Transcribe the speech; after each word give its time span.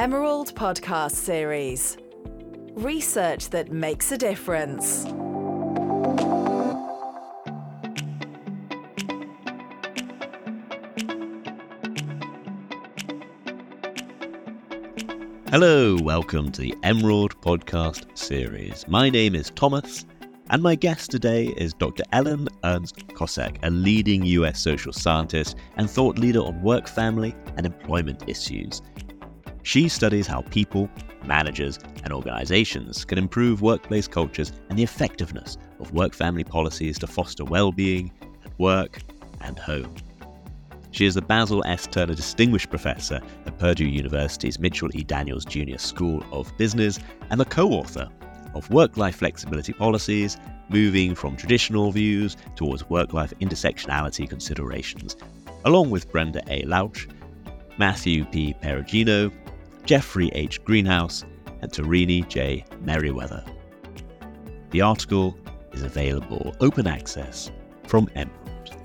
Emerald 0.00 0.54
Podcast 0.54 1.10
Series 1.10 1.98
Research 2.74 3.50
that 3.50 3.72
makes 3.72 4.12
a 4.12 4.16
difference. 4.16 5.02
Hello, 15.50 15.96
welcome 16.00 16.52
to 16.52 16.60
the 16.60 16.76
Emerald 16.84 17.34
Podcast 17.40 18.16
Series. 18.16 18.86
My 18.86 19.10
name 19.10 19.34
is 19.34 19.50
Thomas, 19.50 20.06
and 20.50 20.62
my 20.62 20.76
guest 20.76 21.10
today 21.10 21.48
is 21.56 21.74
Dr. 21.74 22.04
Ellen 22.12 22.46
Ernst 22.62 23.08
Kossek, 23.08 23.58
a 23.64 23.70
leading 23.70 24.24
US 24.26 24.60
social 24.60 24.92
scientist 24.92 25.56
and 25.76 25.90
thought 25.90 26.20
leader 26.20 26.42
on 26.42 26.62
work, 26.62 26.86
family, 26.86 27.34
and 27.56 27.66
employment 27.66 28.22
issues. 28.28 28.80
She 29.68 29.90
studies 29.90 30.26
how 30.26 30.40
people, 30.50 30.88
managers, 31.26 31.78
and 32.02 32.10
organizations 32.10 33.04
can 33.04 33.18
improve 33.18 33.60
workplace 33.60 34.08
cultures 34.08 34.50
and 34.70 34.78
the 34.78 34.82
effectiveness 34.82 35.58
of 35.78 35.92
work 35.92 36.14
family 36.14 36.42
policies 36.42 36.98
to 37.00 37.06
foster 37.06 37.44
well 37.44 37.70
being 37.70 38.10
at 38.46 38.58
work 38.58 39.02
and 39.42 39.58
home. 39.58 39.94
She 40.90 41.04
is 41.04 41.16
the 41.16 41.20
Basil 41.20 41.62
S. 41.66 41.86
Turner 41.86 42.14
Distinguished 42.14 42.70
Professor 42.70 43.20
at 43.44 43.58
Purdue 43.58 43.86
University's 43.86 44.58
Mitchell 44.58 44.88
E. 44.94 45.04
Daniels 45.04 45.44
Jr. 45.44 45.76
School 45.76 46.24
of 46.32 46.50
Business 46.56 46.98
and 47.28 47.38
the 47.38 47.44
co 47.44 47.68
author 47.68 48.08
of 48.54 48.70
Work 48.70 48.96
Life 48.96 49.16
Flexibility 49.16 49.74
Policies 49.74 50.38
Moving 50.70 51.14
from 51.14 51.36
Traditional 51.36 51.92
Views 51.92 52.38
Towards 52.56 52.88
Work 52.88 53.12
Life 53.12 53.34
Intersectionality 53.42 54.26
Considerations, 54.26 55.14
along 55.66 55.90
with 55.90 56.10
Brenda 56.10 56.40
A. 56.48 56.62
Lautsch, 56.62 57.06
Matthew 57.76 58.24
P. 58.24 58.54
Perrigino, 58.62 59.30
Jeffrey 59.88 60.28
H. 60.34 60.62
Greenhaus, 60.64 61.24
and 61.62 61.72
Tarani 61.72 62.28
J. 62.28 62.62
Merriweather. 62.82 63.42
The 64.68 64.82
article 64.82 65.34
is 65.72 65.82
available 65.82 66.54
open 66.60 66.86
access 66.86 67.50
from 67.86 68.06
Emerald. 68.14 68.76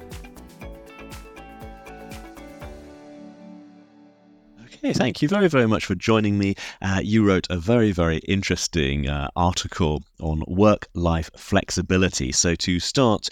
Okay, 4.63 4.93
thank 4.93 5.21
you 5.21 5.27
very, 5.27 5.49
very 5.49 5.67
much 5.67 5.83
for 5.83 5.95
joining 5.95 6.37
me. 6.37 6.55
Uh, 6.81 7.01
you 7.03 7.25
wrote 7.25 7.47
a 7.49 7.57
very, 7.57 7.91
very 7.91 8.19
interesting 8.19 9.09
uh, 9.09 9.27
article 9.35 10.03
on 10.21 10.41
work 10.47 10.87
life 10.93 11.29
flexibility. 11.35 12.31
So, 12.31 12.55
to 12.55 12.79
start 12.79 13.27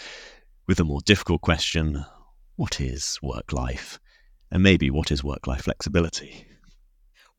with 0.67 0.81
a 0.81 0.83
more 0.83 1.00
difficult 1.06 1.39
question 1.39 2.03
what 2.58 2.81
is 2.81 3.17
work 3.23 3.53
life? 3.53 3.97
And 4.52 4.61
maybe 4.61 4.89
what 4.89 5.09
is 5.09 5.23
work 5.23 5.47
life 5.47 5.61
flexibility? 5.61 6.50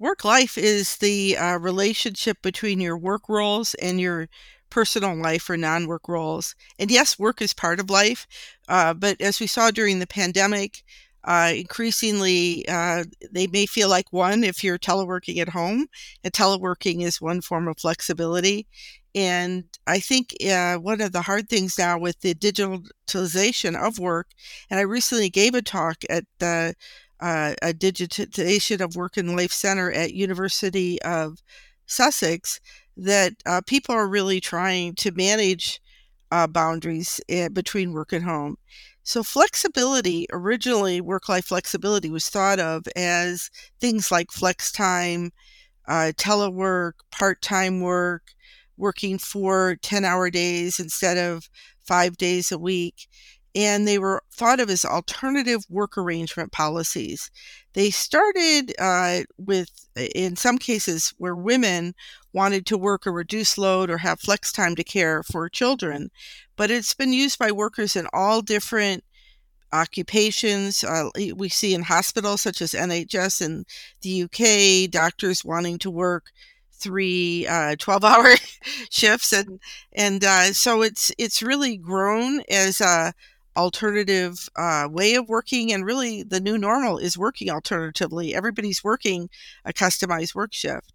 Work 0.03 0.25
life 0.25 0.59
is 0.59 0.97
the 0.97 1.37
uh, 1.37 1.59
relationship 1.59 2.43
between 2.43 2.81
your 2.81 2.99
work 2.99 3.29
roles 3.29 3.75
and 3.75 4.01
your 4.01 4.29
personal 4.69 5.15
life 5.15 5.49
or 5.49 5.57
non 5.57 5.87
work 5.87 6.09
roles. 6.09 6.57
And 6.77 6.91
yes, 6.91 7.21
work 7.21 7.41
is 7.41 7.55
part 7.55 7.79
of 7.79 7.89
life. 7.89 8.27
Uh, 8.69 8.95
but 8.95 9.21
as 9.21 9.39
we 9.39 9.47
saw 9.47 9.71
during 9.71 10.01
the 10.01 10.09
pandemic, 10.09 10.83
uh, 11.23 11.53
increasingly, 11.55 12.67
uh, 12.67 13.05
they 13.31 13.47
may 13.47 13.65
feel 13.65 13.89
like 13.89 14.13
one 14.13 14.43
if 14.43 14.65
you're 14.65 14.77
teleworking 14.77 15.39
at 15.39 15.51
home, 15.51 15.87
and 16.25 16.33
teleworking 16.33 17.03
is 17.03 17.21
one 17.21 17.41
form 17.41 17.69
of 17.69 17.79
flexibility. 17.79 18.67
And 19.15 19.67
I 19.87 20.01
think 20.01 20.35
uh, 20.45 20.79
one 20.79 21.01
of 21.01 21.13
the 21.13 21.23
hard 21.23 21.49
things 21.49 21.79
now 21.79 21.97
with 21.97 22.19
the 22.23 22.35
digitalization 22.35 23.77
of 23.81 24.01
work, 24.01 24.31
and 24.69 24.81
I 24.81 24.83
recently 24.83 25.31
gave 25.31 25.55
a 25.55 25.63
talk 25.63 25.99
at 26.11 26.25
the 26.41 26.75
uh, 27.23 27.55
a 27.63 27.73
digitization 27.73 28.81
of 28.83 28.97
work 28.97 29.17
and 29.17 29.37
life 29.37 29.53
center 29.53 29.93
at 29.93 30.15
University 30.15 31.01
of 31.03 31.43
Sussex, 31.87 32.61
that 32.97 33.35
uh, 33.47 33.61
people 33.67 33.95
are 33.95 34.09
really 34.09 34.41
trying 34.41 34.95
to 34.97 35.13
manage 35.13 35.81
uh, 36.33 36.47
boundaries 36.47 37.21
eh, 37.29 37.49
between 37.49 37.93
work 37.93 38.13
and 38.13 38.25
home. 38.25 38.57
So, 39.05 39.23
flexibility 39.23 40.27
originally, 40.33 41.01
work 41.01 41.29
life 41.29 41.47
flexibility 41.47 42.11
was 42.11 42.29
thought 42.29 42.61
of 42.61 42.85
as 42.97 43.51
things 43.81 44.11
like 44.11 44.31
flex 44.31 44.73
time, 44.73 45.33
uh, 45.89 46.13
telework, 46.17 46.93
part 47.11 47.43
time 47.43 47.81
work, 47.81 48.35
working 48.77 49.19
for 49.19 49.77
10 49.83 50.05
hour 50.05 50.31
days 50.31 50.81
instead 50.81 51.19
of 51.19 51.49
five 51.85 52.17
days 52.17 52.53
a 52.53 52.59
week. 52.59 53.09
And 53.55 53.87
they 53.87 53.99
were 53.99 54.23
thought 54.33 54.61
of 54.61 54.71
as 54.71 54.85
alternative 54.85 55.65
work 55.69 55.99
arrangement 55.99 56.53
policies. 56.53 57.31
They 57.75 57.91
started 57.91 58.75
uh, 58.79 59.21
with, 59.37 59.69
in 60.15 60.37
some 60.37 60.57
cases, 60.57 61.13
where 61.19 61.35
women 61.35 61.95
wanted 62.33 62.65
to 62.67 62.79
work 62.79 63.05
a 63.05 63.11
reduced 63.11 63.59
load 63.59 63.91
or 63.91 63.99
have 63.99 64.21
flex 64.21 64.53
time 64.53 64.75
to 64.77 64.85
care 64.85 65.23
for 65.23 65.51
children 65.51 66.11
but 66.57 66.71
it's 66.71 66.95
been 66.95 67.13
used 67.13 67.39
by 67.39 67.51
workers 67.51 67.97
in 67.97 68.07
all 68.13 68.43
different 68.43 69.05
occupations. 69.73 70.85
Uh, 70.85 71.09
we 71.35 71.49
see 71.49 71.75
in 71.75 71.83
hospitals 71.83 72.43
such 72.43 72.61
as 72.61 72.73
NHS 72.73 73.43
in 73.43 73.65
the 74.03 74.25
UK, 74.25 74.91
doctors 74.91 75.45
wanting 75.45 75.79
to 75.79 75.91
work 75.91 76.27
three 76.73 77.47
uh, 77.47 77.77
12 77.79 78.05
hour 78.13 78.35
shifts 78.91 79.33
and 79.33 79.61
and 79.93 80.25
uh, 80.25 80.53
so 80.53 80.83
it's 80.83 81.13
it's 81.19 81.43
really 81.43 81.77
grown 81.77 82.43
as 82.51 82.81
a 82.81 83.13
alternative 83.57 84.49
uh, 84.57 84.89
way 84.91 85.15
of 85.15 85.29
working 85.29 85.73
and 85.73 85.85
really 85.85 86.23
the 86.23 86.41
new 86.41 86.57
normal 86.57 86.99
is 86.99 87.19
working 87.19 87.51
alternatively. 87.51 88.35
Everybody's 88.35 88.83
working 88.83 89.29
a 89.65 89.73
customized 89.73 90.35
work 90.35 90.53
shift. 90.55 90.93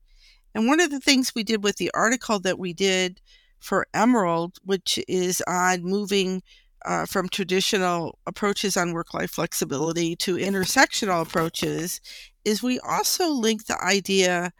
And 0.55 0.67
one 0.67 0.79
of 0.79 0.89
the 0.89 0.99
things 0.99 1.35
we 1.35 1.43
did 1.43 1.63
with 1.63 1.77
the 1.77 1.91
article 1.93 2.39
that 2.39 2.57
we 2.57 2.73
did 2.73 3.21
for 3.59 3.87
Emerald, 3.93 4.57
which 4.63 4.99
is 5.07 5.41
on 5.47 5.83
moving 5.83 6.41
uh, 6.85 7.05
from 7.05 7.27
traditional 7.29 8.17
approaches 8.25 8.77
on 8.77 8.93
work 8.93 9.13
life 9.13 9.31
flexibility 9.31 10.15
to 10.15 10.35
intersectional 10.35 11.21
approaches, 11.21 12.01
is 12.45 12.63
we 12.63 12.79
also 12.79 13.29
link 13.29 13.65
the 13.65 13.79
idea 13.83 14.51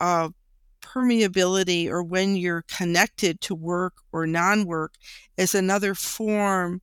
of 0.00 0.32
permeability 0.80 1.88
or 1.88 2.02
when 2.02 2.36
you're 2.36 2.64
connected 2.68 3.40
to 3.40 3.54
work 3.54 3.94
or 4.12 4.26
non 4.26 4.64
work 4.64 4.94
as 5.36 5.54
another 5.54 5.94
form 5.94 6.80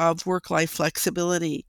of 0.00 0.26
work 0.26 0.50
life 0.50 0.70
flexibility. 0.70 1.66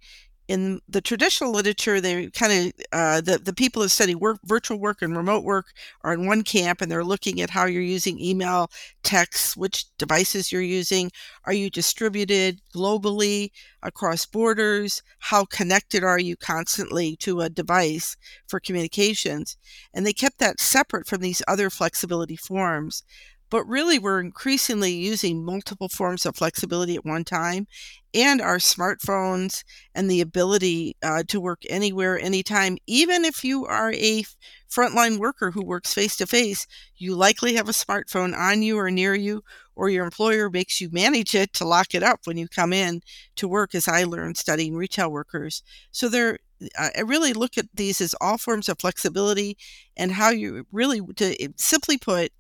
In 0.47 0.81
the 0.89 1.01
traditional 1.01 1.51
literature, 1.51 2.01
they 2.01 2.29
kind 2.31 2.53
of 2.67 2.85
uh, 2.91 3.21
the 3.21 3.37
the 3.37 3.53
people 3.53 3.81
who 3.81 3.87
study 3.87 4.15
work, 4.15 4.39
virtual 4.43 4.79
work 4.79 5.01
and 5.01 5.15
remote 5.15 5.43
work 5.45 5.67
are 6.01 6.13
in 6.13 6.25
one 6.25 6.43
camp, 6.43 6.81
and 6.81 6.91
they're 6.91 7.05
looking 7.05 7.39
at 7.39 7.51
how 7.51 7.65
you're 7.65 7.81
using 7.81 8.19
email, 8.19 8.69
text, 9.03 9.55
which 9.55 9.85
devices 9.97 10.51
you're 10.51 10.61
using, 10.61 11.11
are 11.45 11.53
you 11.53 11.69
distributed 11.69 12.59
globally 12.75 13.51
across 13.81 14.25
borders, 14.25 15.01
how 15.19 15.45
connected 15.45 16.03
are 16.03 16.19
you 16.19 16.35
constantly 16.35 17.15
to 17.17 17.41
a 17.41 17.49
device 17.49 18.17
for 18.47 18.59
communications, 18.59 19.57
and 19.93 20.05
they 20.05 20.13
kept 20.13 20.39
that 20.39 20.59
separate 20.59 21.07
from 21.07 21.21
these 21.21 21.41
other 21.47 21.69
flexibility 21.69 22.35
forms 22.35 23.03
but 23.51 23.67
really 23.67 23.99
we're 23.99 24.19
increasingly 24.19 24.93
using 24.93 25.45
multiple 25.45 25.89
forms 25.89 26.25
of 26.25 26.35
flexibility 26.35 26.95
at 26.95 27.05
one 27.05 27.23
time 27.23 27.67
and 28.13 28.41
our 28.41 28.57
smartphones 28.57 29.63
and 29.93 30.09
the 30.09 30.21
ability 30.21 30.95
uh, 31.03 31.21
to 31.27 31.39
work 31.39 31.61
anywhere 31.69 32.19
anytime 32.19 32.77
even 32.87 33.23
if 33.23 33.43
you 33.43 33.65
are 33.67 33.91
a 33.93 34.23
frontline 34.69 35.19
worker 35.19 35.51
who 35.51 35.63
works 35.63 35.93
face 35.93 36.15
to 36.15 36.25
face 36.25 36.65
you 36.97 37.13
likely 37.13 37.53
have 37.53 37.69
a 37.69 37.73
smartphone 37.73 38.35
on 38.35 38.63
you 38.63 38.79
or 38.79 38.89
near 38.89 39.13
you 39.13 39.43
or 39.75 39.89
your 39.89 40.05
employer 40.05 40.49
makes 40.49 40.81
you 40.81 40.89
manage 40.91 41.35
it 41.35 41.53
to 41.53 41.65
lock 41.65 41.93
it 41.93 42.03
up 42.03 42.21
when 42.23 42.37
you 42.37 42.47
come 42.47 42.73
in 42.73 43.01
to 43.35 43.47
work 43.47 43.75
as 43.75 43.87
i 43.87 44.03
learned 44.03 44.37
studying 44.37 44.75
retail 44.75 45.11
workers. 45.11 45.61
So 45.91 46.07
they're 46.07 46.39
I 46.77 47.01
really 47.01 47.33
look 47.33 47.57
at 47.57 47.65
these 47.73 48.01
as 48.01 48.15
all 48.21 48.37
forms 48.37 48.69
of 48.69 48.79
flexibility 48.79 49.57
and 49.97 50.11
how 50.11 50.29
you 50.29 50.67
really, 50.71 51.01
to 51.15 51.53
simply 51.57 51.97
put, 51.97 52.31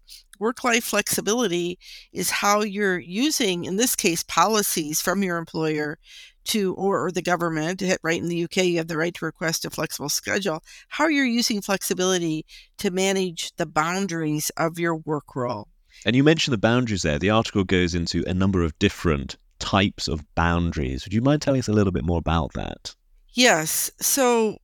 work 0.41 0.63
life 0.63 0.83
flexibility 0.83 1.77
is 2.11 2.31
how 2.31 2.61
you're 2.61 2.99
using, 2.99 3.63
in 3.65 3.77
this 3.77 3.95
case, 3.95 4.23
policies 4.23 4.99
from 4.99 5.23
your 5.23 5.37
employer 5.37 5.99
to, 6.45 6.73
or, 6.73 7.05
or 7.05 7.11
the 7.11 7.21
government, 7.21 7.83
right 8.03 8.19
in 8.19 8.27
the 8.27 8.43
UK, 8.43 8.57
you 8.57 8.77
have 8.77 8.87
the 8.87 8.97
right 8.97 9.13
to 9.13 9.25
request 9.25 9.63
a 9.63 9.69
flexible 9.69 10.09
schedule, 10.09 10.63
how 10.89 11.07
you're 11.07 11.23
using 11.23 11.61
flexibility 11.61 12.45
to 12.79 12.89
manage 12.89 13.55
the 13.57 13.67
boundaries 13.67 14.49
of 14.57 14.79
your 14.79 14.95
work 14.95 15.35
role. 15.35 15.67
And 16.05 16.15
you 16.15 16.23
mentioned 16.23 16.53
the 16.53 16.57
boundaries 16.57 17.03
there. 17.03 17.19
The 17.19 17.29
article 17.29 17.63
goes 17.63 17.93
into 17.93 18.23
a 18.25 18.33
number 18.33 18.63
of 18.63 18.77
different 18.79 19.37
types 19.59 20.07
of 20.07 20.25
boundaries. 20.33 21.05
Would 21.05 21.13
you 21.13 21.21
mind 21.21 21.43
telling 21.43 21.59
us 21.59 21.67
a 21.67 21.73
little 21.73 21.93
bit 21.93 22.03
more 22.03 22.17
about 22.17 22.53
that? 22.53 22.95
Yes. 23.33 23.91
So 24.01 24.57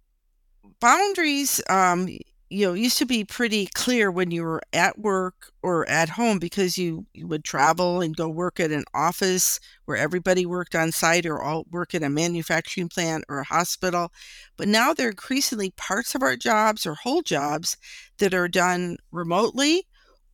boundaries 0.79 1.61
um, 1.69 2.09
you 2.49 2.65
know, 2.65 2.73
used 2.73 2.97
to 2.99 3.05
be 3.05 3.25
pretty 3.25 3.67
clear 3.75 4.09
when 4.09 4.31
you 4.31 4.43
were 4.43 4.61
at 4.71 4.97
work 4.97 5.51
or 5.61 5.87
at 5.89 6.09
home 6.09 6.39
because 6.39 6.77
you, 6.77 7.05
you 7.13 7.27
would 7.27 7.43
travel 7.43 8.01
and 8.01 8.15
go 8.15 8.29
work 8.29 8.59
at 8.59 8.71
an 8.71 8.85
office 8.93 9.59
where 9.85 9.97
everybody 9.97 10.45
worked 10.45 10.73
on 10.75 10.91
site 10.91 11.25
or 11.25 11.41
all 11.41 11.65
work 11.71 11.93
at 11.93 12.03
a 12.03 12.09
manufacturing 12.09 12.87
plant 12.87 13.25
or 13.27 13.39
a 13.39 13.43
hospital. 13.43 14.11
But 14.55 14.69
now 14.69 14.93
there 14.93 15.07
are 15.07 15.11
increasingly 15.11 15.71
parts 15.71 16.15
of 16.15 16.21
our 16.23 16.37
jobs 16.37 16.85
or 16.85 16.95
whole 16.95 17.21
jobs 17.21 17.75
that 18.19 18.33
are 18.33 18.47
done 18.47 18.97
remotely 19.11 19.85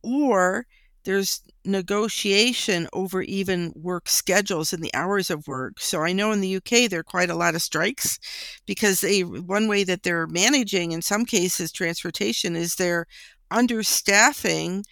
or 0.02 0.66
there's 1.04 1.42
negotiation 1.64 2.88
over 2.92 3.22
even 3.22 3.72
work 3.74 4.08
schedules 4.08 4.72
and 4.72 4.82
the 4.82 4.94
hours 4.94 5.30
of 5.30 5.46
work. 5.48 5.80
So 5.80 6.02
I 6.02 6.12
know 6.12 6.32
in 6.32 6.40
the 6.40 6.56
UK 6.56 6.90
there 6.90 7.00
are 7.00 7.04
quite 7.04 7.30
a 7.30 7.36
lot 7.36 7.54
of 7.54 7.62
strikes 7.62 8.18
because 8.66 9.00
they 9.00 9.22
one 9.22 9.68
way 9.68 9.84
that 9.84 10.02
they're 10.02 10.26
managing 10.26 10.92
in 10.92 11.02
some 11.02 11.24
cases 11.24 11.72
transportation 11.72 12.56
is 12.56 12.74
they're 12.74 13.06
understaffing 13.52 14.84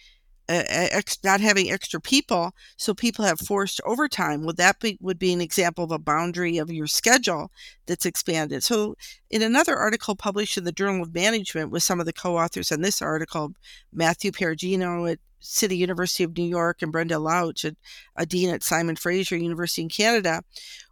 uh, 0.49 0.63
ex, 0.67 1.17
not 1.23 1.39
having 1.39 1.71
extra 1.71 2.01
people 2.01 2.51
so 2.77 2.93
people 2.93 3.23
have 3.23 3.39
forced 3.39 3.79
overtime 3.85 4.43
would 4.43 4.57
that 4.57 4.77
be 4.79 4.97
would 4.99 5.17
be 5.17 5.31
an 5.31 5.39
example 5.39 5.85
of 5.85 5.91
a 5.91 5.97
boundary 5.97 6.57
of 6.57 6.69
your 6.69 6.85
schedule 6.85 7.49
that's 7.87 8.05
expanded 8.05 8.61
so 8.61 8.93
in 9.29 9.41
another 9.41 9.77
article 9.77 10.15
published 10.17 10.57
in 10.57 10.65
the 10.65 10.71
journal 10.73 11.01
of 11.01 11.13
management 11.13 11.71
with 11.71 11.81
some 11.81 11.99
of 11.99 12.05
the 12.05 12.11
co-authors 12.11 12.73
on 12.73 12.81
this 12.81 13.01
article 13.01 13.53
matthew 13.93 14.31
perrigino 14.31 15.09
at 15.09 15.19
City 15.43 15.77
University 15.77 16.23
of 16.23 16.37
New 16.37 16.47
York 16.47 16.81
and 16.81 16.91
Brenda 16.91 17.15
Lautsch, 17.15 17.65
a, 17.65 17.75
a 18.15 18.25
dean 18.25 18.49
at 18.49 18.63
Simon 18.63 18.95
Fraser 18.95 19.35
University 19.35 19.83
in 19.83 19.89
Canada, 19.89 20.41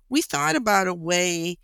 we 0.09 0.21
thought 0.21 0.55
about 0.55 0.87
a 0.87 0.93
way 0.93 1.57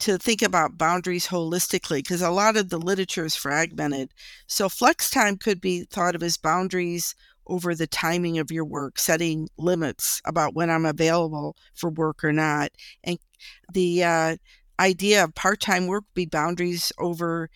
to 0.00 0.18
think 0.18 0.42
about 0.42 0.76
boundaries 0.76 1.28
holistically 1.28 1.98
because 1.98 2.20
a 2.20 2.30
lot 2.30 2.56
of 2.56 2.68
the 2.68 2.78
literature 2.78 3.24
is 3.24 3.36
fragmented. 3.36 4.12
So 4.46 4.68
flex 4.68 5.08
time 5.08 5.36
could 5.36 5.60
be 5.60 5.84
thought 5.84 6.14
of 6.14 6.22
as 6.22 6.36
boundaries 6.36 7.14
over 7.46 7.74
the 7.74 7.86
timing 7.86 8.38
of 8.38 8.50
your 8.50 8.64
work, 8.64 8.98
setting 8.98 9.48
limits 9.56 10.20
about 10.24 10.54
when 10.54 10.70
I'm 10.70 10.86
available 10.86 11.56
for 11.74 11.90
work 11.90 12.24
or 12.24 12.32
not. 12.32 12.70
And 13.02 13.18
the 13.72 14.04
uh, 14.04 14.36
idea 14.78 15.24
of 15.24 15.34
part 15.34 15.60
time 15.60 15.86
work 15.86 16.04
be 16.14 16.26
boundaries 16.26 16.92
over 16.98 17.50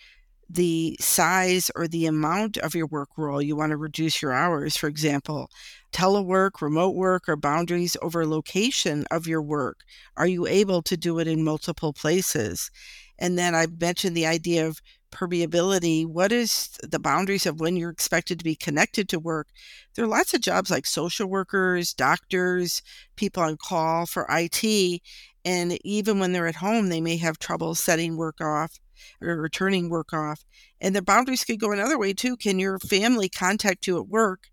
the 0.49 0.97
size 0.99 1.71
or 1.77 1.87
the 1.87 2.07
amount 2.07 2.57
of 2.57 2.75
your 2.75 2.87
work 2.87 3.11
role. 3.17 3.43
You 3.43 3.57
want 3.57 3.71
to 3.71 3.77
reduce 3.77 4.23
your 4.23 4.33
hours, 4.33 4.77
for 4.77 4.89
example. 4.89 5.51
Telework, 5.93 6.63
remote 6.63 6.95
work, 6.95 7.29
or 7.29 7.37
boundaries 7.37 7.97
over 8.01 8.27
location 8.27 9.05
of 9.11 9.27
your 9.27 9.43
work. 9.43 9.81
Are 10.17 10.27
you 10.27 10.47
able 10.47 10.83
to 10.83 10.97
do 10.97 11.19
it 11.19 11.29
in 11.29 11.45
multiple 11.45 11.93
places? 11.93 12.71
And 13.19 13.39
then 13.39 13.55
I 13.55 13.67
mentioned 13.67 14.17
the 14.17 14.27
idea 14.27 14.67
of 14.67 14.81
permeability. 15.11 16.07
What 16.07 16.33
is 16.33 16.71
the 16.83 16.99
boundaries 16.99 17.47
of 17.47 17.61
when 17.61 17.77
you're 17.77 17.91
expected 17.91 18.39
to 18.39 18.45
be 18.45 18.55
connected 18.55 19.09
to 19.09 19.19
work? 19.19 19.49
There 19.95 20.05
are 20.05 20.09
lots 20.09 20.35
of 20.35 20.41
jobs 20.41 20.71
like 20.71 20.87
social 20.87 21.29
workers, 21.29 21.93
doctors, 21.93 22.83
people 23.17 23.43
on 23.43 23.57
call 23.57 24.07
for 24.07 24.27
IT. 24.31 25.03
And 25.45 25.79
even 25.85 26.19
when 26.19 26.33
they're 26.33 26.47
at 26.47 26.57
home, 26.57 26.89
they 26.89 27.01
may 27.01 27.17
have 27.19 27.39
trouble 27.39 27.75
setting 27.75 28.17
work 28.17 28.41
off 28.41 28.79
or 29.21 29.49
turning 29.49 29.89
work 29.89 30.13
off. 30.13 30.45
And 30.81 30.95
the 30.95 31.03
boundaries 31.03 31.45
could 31.45 31.61
go 31.61 31.73
another 31.73 31.99
way 31.99 32.13
too. 32.13 32.37
Can 32.37 32.59
your 32.59 32.79
family 32.79 33.29
contact 33.29 33.87
you 33.87 33.99
at 33.99 34.09
work 34.09 34.49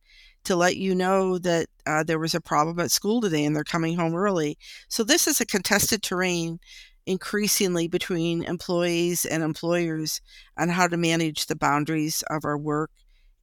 to 0.46 0.56
let 0.56 0.78
you 0.78 0.94
know 0.94 1.38
that 1.40 1.68
uh, 1.86 2.04
there 2.04 2.20
was 2.20 2.36
a 2.36 2.42
problem 2.42 2.80
at 2.80 2.92
school 2.92 3.22
today 3.22 3.46
and 3.46 3.56
they're 3.56 3.64
coming 3.64 3.96
home 3.96 4.16
early? 4.16 4.58
So 4.88 5.04
this 5.04 5.28
is 5.28 5.42
a 5.42 5.46
contested 5.46 6.02
terrain 6.02 6.60
increasingly 7.06 7.88
between 7.88 8.44
employees 8.44 9.26
and 9.26 9.44
employers 9.44 10.22
on 10.58 10.70
how 10.70 10.88
to 10.88 10.98
manage 10.98 11.46
the 11.46 11.56
boundaries 11.56 12.24
of 12.30 12.46
our 12.46 12.58
work 12.58 12.92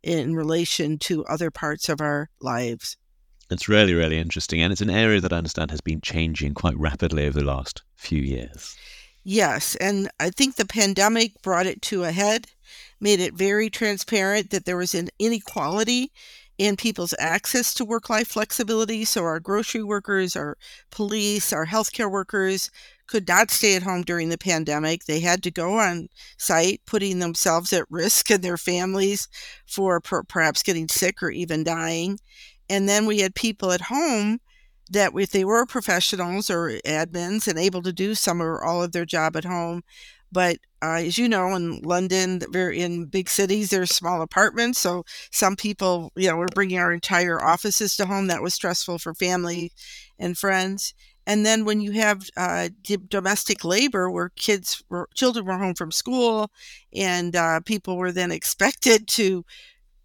in 0.02 0.34
relation 0.34 0.98
to 0.98 1.24
other 1.26 1.50
parts 1.50 1.88
of 1.88 2.00
our 2.00 2.28
lives. 2.40 2.96
It's 3.50 3.68
really, 3.68 3.94
really 3.94 4.18
interesting. 4.18 4.62
And 4.62 4.72
it's 4.72 4.80
an 4.80 4.90
area 4.90 5.20
that 5.20 5.32
I 5.32 5.36
understand 5.36 5.70
has 5.70 5.80
been 5.80 6.00
changing 6.00 6.54
quite 6.54 6.76
rapidly 6.76 7.26
over 7.26 7.38
the 7.38 7.44
last 7.44 7.82
few 7.96 8.22
years. 8.22 8.76
Yes, 9.24 9.76
and 9.76 10.10
I 10.18 10.30
think 10.30 10.56
the 10.56 10.64
pandemic 10.64 11.40
brought 11.42 11.66
it 11.66 11.80
to 11.82 12.04
a 12.04 12.12
head, 12.12 12.46
made 13.00 13.20
it 13.20 13.34
very 13.34 13.68
transparent 13.70 14.50
that 14.50 14.64
there 14.64 14.76
was 14.76 14.94
an 14.94 15.08
inequality 15.18 16.12
in 16.58 16.76
people's 16.76 17.14
access 17.18 17.72
to 17.74 17.84
work 17.84 18.10
life 18.10 18.28
flexibility. 18.28 19.04
So, 19.04 19.24
our 19.24 19.40
grocery 19.40 19.82
workers, 19.82 20.36
our 20.36 20.56
police, 20.90 21.52
our 21.52 21.66
healthcare 21.66 22.10
workers 22.10 22.70
could 23.08 23.26
not 23.28 23.50
stay 23.50 23.74
at 23.76 23.82
home 23.82 24.02
during 24.02 24.28
the 24.28 24.38
pandemic. 24.38 25.04
They 25.04 25.20
had 25.20 25.42
to 25.44 25.50
go 25.50 25.78
on 25.78 26.08
site, 26.38 26.80
putting 26.86 27.18
themselves 27.18 27.72
at 27.72 27.90
risk 27.90 28.30
and 28.30 28.42
their 28.42 28.58
families 28.58 29.28
for 29.66 30.00
per- 30.00 30.22
perhaps 30.24 30.62
getting 30.62 30.88
sick 30.88 31.22
or 31.22 31.30
even 31.30 31.64
dying. 31.64 32.18
And 32.68 32.88
then 32.88 33.06
we 33.06 33.20
had 33.20 33.34
people 33.34 33.72
at 33.72 33.82
home 33.82 34.40
that 34.90 35.12
if 35.14 35.30
they 35.30 35.44
were 35.44 35.66
professionals 35.66 36.50
or 36.50 36.78
admins 36.86 37.48
and 37.48 37.58
able 37.58 37.82
to 37.82 37.92
do 37.92 38.14
some 38.14 38.42
or 38.42 38.62
all 38.62 38.82
of 38.82 38.92
their 38.92 39.06
job 39.06 39.36
at 39.36 39.44
home, 39.44 39.82
but 40.32 40.58
uh, 40.82 40.94
as 40.94 41.18
you 41.18 41.28
know, 41.28 41.54
in 41.54 41.80
London, 41.82 42.40
in 42.54 43.04
big 43.04 43.28
cities, 43.28 43.70
there's 43.70 43.94
small 43.94 44.22
apartments. 44.22 44.80
So 44.80 45.04
some 45.30 45.54
people, 45.54 46.10
you 46.16 46.28
know, 46.28 46.36
were 46.36 46.48
bringing 46.54 46.78
our 46.78 46.92
entire 46.92 47.40
offices 47.40 47.94
to 47.96 48.06
home. 48.06 48.26
That 48.26 48.42
was 48.42 48.54
stressful 48.54 48.98
for 48.98 49.14
family 49.14 49.72
and 50.18 50.36
friends. 50.36 50.94
And 51.26 51.46
then 51.46 51.64
when 51.64 51.80
you 51.80 51.92
have 51.92 52.28
uh, 52.36 52.70
domestic 53.08 53.64
labor, 53.64 54.10
where 54.10 54.30
kids, 54.30 54.82
were, 54.88 55.08
children 55.14 55.46
were 55.46 55.58
home 55.58 55.74
from 55.74 55.92
school, 55.92 56.50
and 56.92 57.36
uh, 57.36 57.60
people 57.60 57.96
were 57.96 58.10
then 58.10 58.32
expected 58.32 59.06
to 59.08 59.44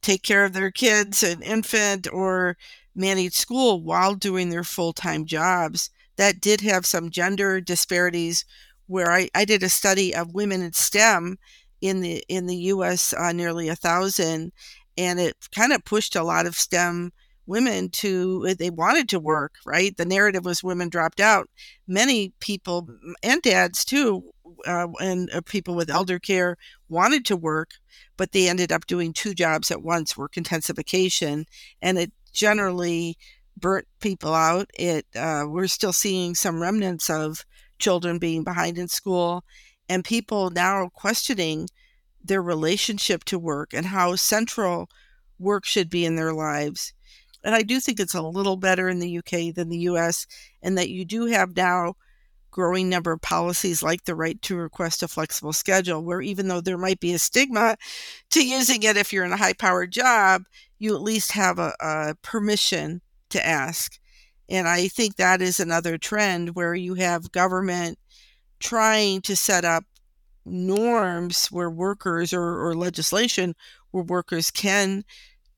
take 0.01 0.21
care 0.21 0.45
of 0.45 0.53
their 0.53 0.69
kids, 0.69 1.23
an 1.23 1.41
infant, 1.41 2.07
or 2.12 2.56
manage 2.97 3.33
school 3.33 3.81
while 3.81 4.15
doing 4.15 4.49
their 4.49 4.63
full 4.63 4.94
time 4.94 5.25
jobs. 5.25 5.89
That 6.17 6.41
did 6.41 6.61
have 6.61 6.85
some 6.85 7.11
gender 7.11 7.61
disparities 7.61 8.44
where 8.88 9.11
I, 9.11 9.29
I 9.35 9.45
did 9.45 9.61
a 9.63 9.69
study 9.69 10.15
of 10.15 10.33
women 10.33 10.61
in 10.61 10.73
STEM 10.73 11.38
in 11.81 12.01
the 12.01 12.23
in 12.27 12.47
the 12.47 12.55
US 12.55 13.13
uh, 13.13 13.31
nearly 13.31 13.69
a 13.69 13.75
thousand 13.75 14.51
and 14.97 15.19
it 15.19 15.35
kind 15.53 15.71
of 15.73 15.85
pushed 15.85 16.15
a 16.15 16.23
lot 16.23 16.47
of 16.47 16.55
STEM 16.55 17.11
women 17.45 17.89
to 17.89 18.53
they 18.55 18.69
wanted 18.69 19.07
to 19.09 19.19
work 19.19 19.53
right 19.65 19.95
the 19.95 20.05
narrative 20.05 20.44
was 20.44 20.63
women 20.63 20.89
dropped 20.89 21.19
out 21.19 21.49
many 21.88 22.33
people 22.39 22.88
and 23.23 23.41
dads 23.41 23.85
too 23.85 24.23
uh, 24.65 24.88
and 24.99 25.29
uh, 25.33 25.41
people 25.45 25.75
with 25.75 25.89
elder 25.89 26.19
care 26.19 26.57
wanted 26.89 27.23
to 27.23 27.38
work 27.38 27.71
but 28.17 28.31
they 28.31 28.49
ended 28.49 28.71
up 28.71 28.85
doing 28.85 29.13
two 29.13 29.33
jobs 29.33 29.71
at 29.71 29.81
once 29.81 30.17
work 30.17 30.35
intensification 30.35 31.45
and 31.81 31.97
it 31.97 32.11
generally 32.33 33.18
burnt 33.56 33.88
people 34.00 34.33
out. 34.33 34.69
It 34.77 35.06
uh, 35.15 35.45
we're 35.47 35.68
still 35.68 35.94
seeing 35.94 36.35
some 36.35 36.62
remnants 36.62 37.09
of 37.09 37.45
children 37.79 38.19
being 38.19 38.44
behind 38.44 38.77
in 38.77 38.88
school, 38.88 39.44
and 39.89 40.03
people 40.03 40.50
now 40.50 40.89
questioning 40.94 41.69
their 42.24 42.41
relationship 42.41 43.23
to 43.25 43.40
work 43.40 43.73
and 43.73 43.85
how 43.85 44.16
central 44.16 44.90
work 45.40 45.66
should 45.66 45.90
be 45.90 46.06
in 46.06 46.16
their 46.16 46.33
lives. 46.33 46.94
And 47.44 47.56
I 47.56 47.61
do 47.61 47.80
think 47.80 47.99
it's 47.99 48.16
a 48.16 48.21
little 48.21 48.57
better 48.57 48.90
in 48.90 48.99
the 48.99 49.19
UK 49.19 49.54
than 49.54 49.69
the 49.69 49.80
US, 49.90 50.28
and 50.61 50.78
that 50.78 50.90
you 50.90 51.06
do 51.06 51.25
have 51.28 51.56
now 51.56 51.94
growing 52.52 52.90
number 52.90 53.11
of 53.11 53.21
policies 53.21 53.83
like 53.83 54.04
the 54.06 54.16
right 54.16 54.42
to 54.42 54.56
request 54.56 55.04
a 55.04 55.07
flexible 55.07 55.54
schedule, 55.54 56.04
where 56.04 56.21
even 56.21 56.47
though 56.47 56.61
there 56.61 56.78
might 56.78 56.99
be 56.99 57.13
a 57.13 57.19
stigma 57.19 57.78
to 58.31 58.45
using 58.45 58.81
it 58.83 58.97
if 58.97 59.13
you're 59.13 59.25
in 59.25 59.31
a 59.31 59.37
high 59.37 59.54
powered 59.54 59.92
job, 59.92 60.44
you 60.80 60.96
at 60.96 61.02
least 61.02 61.31
have 61.34 61.60
a, 61.60 61.74
a 61.80 62.16
permission 62.22 63.02
to 63.30 63.46
ask. 63.46 64.00
And 64.50 64.68
I 64.68 64.88
think 64.88 65.16
that 65.16 65.42
is 65.42 65.60
another 65.60 65.98
trend 65.98 66.56
where 66.56 66.74
you 66.74 66.94
have 66.96 67.31
government 67.31 68.00
trying 68.60 69.22
to 69.22 69.36
set 69.36 69.66
up 69.66 69.84
norms 70.46 71.48
where 71.48 71.69
workers 71.69 72.34
or, 72.34 72.42
or 72.42 72.76
legislation 72.76 73.54
where 73.92 74.04
workers 74.04 74.50
can 74.50 75.04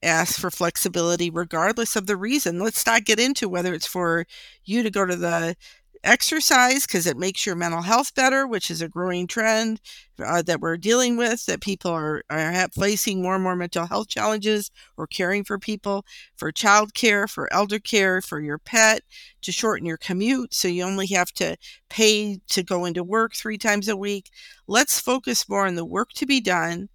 ask 0.02 0.40
for 0.40 0.50
flexibility 0.50 1.30
regardless 1.30 1.96
of 1.96 2.08
the 2.08 2.16
reason. 2.16 2.60
Let's 2.60 2.86
not 2.86 3.06
get 3.06 3.20
into 3.20 3.50
whether 3.50 3.74
it's 3.74 3.88
for 3.88 4.26
you 4.64 4.82
to 4.84 4.90
go 4.90 5.06
to 5.06 5.16
the 5.16 5.56
exercise 6.04 6.86
because 6.86 7.06
it 7.06 7.18
makes 7.18 7.46
your 7.46 7.56
mental 7.56 7.82
health 7.82 8.14
better, 8.16 8.48
which 8.48 8.72
is 8.72 8.82
a 8.82 8.88
growing 8.90 9.28
trend 9.28 9.82
uh, 10.24 10.42
that 10.44 10.62
we're 10.62 10.78
dealing 10.78 11.18
with. 11.18 11.46
That 11.46 11.62
people 11.62 11.92
are, 11.92 12.24
are 12.30 12.68
facing 12.70 13.22
more 13.22 13.36
and 13.36 13.44
more 13.44 13.56
mental 13.56 13.86
health 13.86 14.08
challenges 14.08 14.72
or 14.98 15.08
caring 15.08 15.44
for 15.44 15.60
people, 15.60 16.06
for 16.38 16.52
child 16.52 16.94
care, 16.94 17.28
for 17.28 17.52
elder 17.54 17.80
care, 17.80 18.22
for 18.22 18.40
your 18.40 18.58
pet, 18.58 19.04
to 19.42 19.52
shorten 19.52 19.86
your 19.86 19.98
commute 19.98 20.54
so 20.54 20.68
you 20.68 20.84
only 20.84 21.08
have 21.08 21.32
to 21.34 21.58
pay 21.90 22.40
to 22.50 22.64
go 22.64 22.86
into 22.86 23.04
work 23.04 23.34
three 23.36 23.58
times 23.58 23.88
a 23.88 23.98
week. 23.98 24.30
Let's 24.68 25.00
focus 25.00 25.48
more 25.50 25.66
on 25.68 25.76
the 25.76 25.86
work 25.86 26.12
to 26.14 26.26
be 26.26 26.42
done 26.42 26.90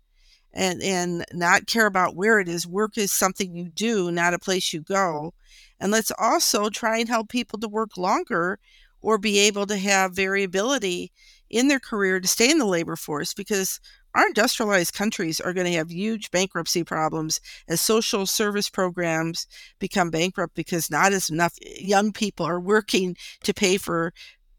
and 0.52 0.82
and 0.82 1.24
not 1.32 1.66
care 1.66 1.86
about 1.86 2.16
where 2.16 2.38
it 2.38 2.48
is 2.48 2.66
work 2.66 2.96
is 2.96 3.12
something 3.12 3.54
you 3.54 3.68
do 3.70 4.10
not 4.10 4.34
a 4.34 4.38
place 4.38 4.72
you 4.72 4.80
go 4.80 5.34
and 5.80 5.90
let's 5.90 6.12
also 6.18 6.68
try 6.68 6.98
and 6.98 7.08
help 7.08 7.28
people 7.28 7.58
to 7.58 7.68
work 7.68 7.96
longer 7.96 8.58
or 9.04 9.18
be 9.18 9.38
able 9.38 9.66
to 9.66 9.76
have 9.76 10.16
variability 10.16 11.12
in 11.50 11.68
their 11.68 11.78
career 11.78 12.18
to 12.18 12.26
stay 12.26 12.50
in 12.50 12.58
the 12.58 12.64
labor 12.64 12.96
force 12.96 13.34
because 13.34 13.80
our 14.14 14.26
industrialized 14.26 14.94
countries 14.94 15.40
are 15.40 15.52
going 15.52 15.66
to 15.66 15.76
have 15.76 15.90
huge 15.90 16.30
bankruptcy 16.30 16.82
problems 16.84 17.40
as 17.68 17.80
social 17.80 18.26
service 18.26 18.70
programs 18.70 19.46
become 19.78 20.10
bankrupt 20.10 20.54
because 20.54 20.90
not 20.90 21.12
as 21.12 21.28
enough 21.28 21.54
young 21.60 22.12
people 22.12 22.46
are 22.46 22.60
working 22.60 23.16
to 23.42 23.52
pay 23.52 23.76
for 23.76 24.12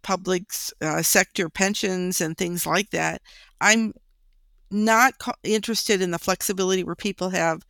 public 0.03 0.43
uh, 0.81 1.01
sector 1.01 1.49
pensions 1.49 2.21
and 2.21 2.37
things 2.37 2.65
like 2.65 2.91
that. 2.91 3.21
I'm 3.59 3.93
not 4.69 5.17
co- 5.17 5.33
interested 5.43 6.01
in 6.01 6.11
the 6.11 6.19
flexibility 6.19 6.83
where 6.83 6.95
people 6.95 7.29
have 7.29 7.65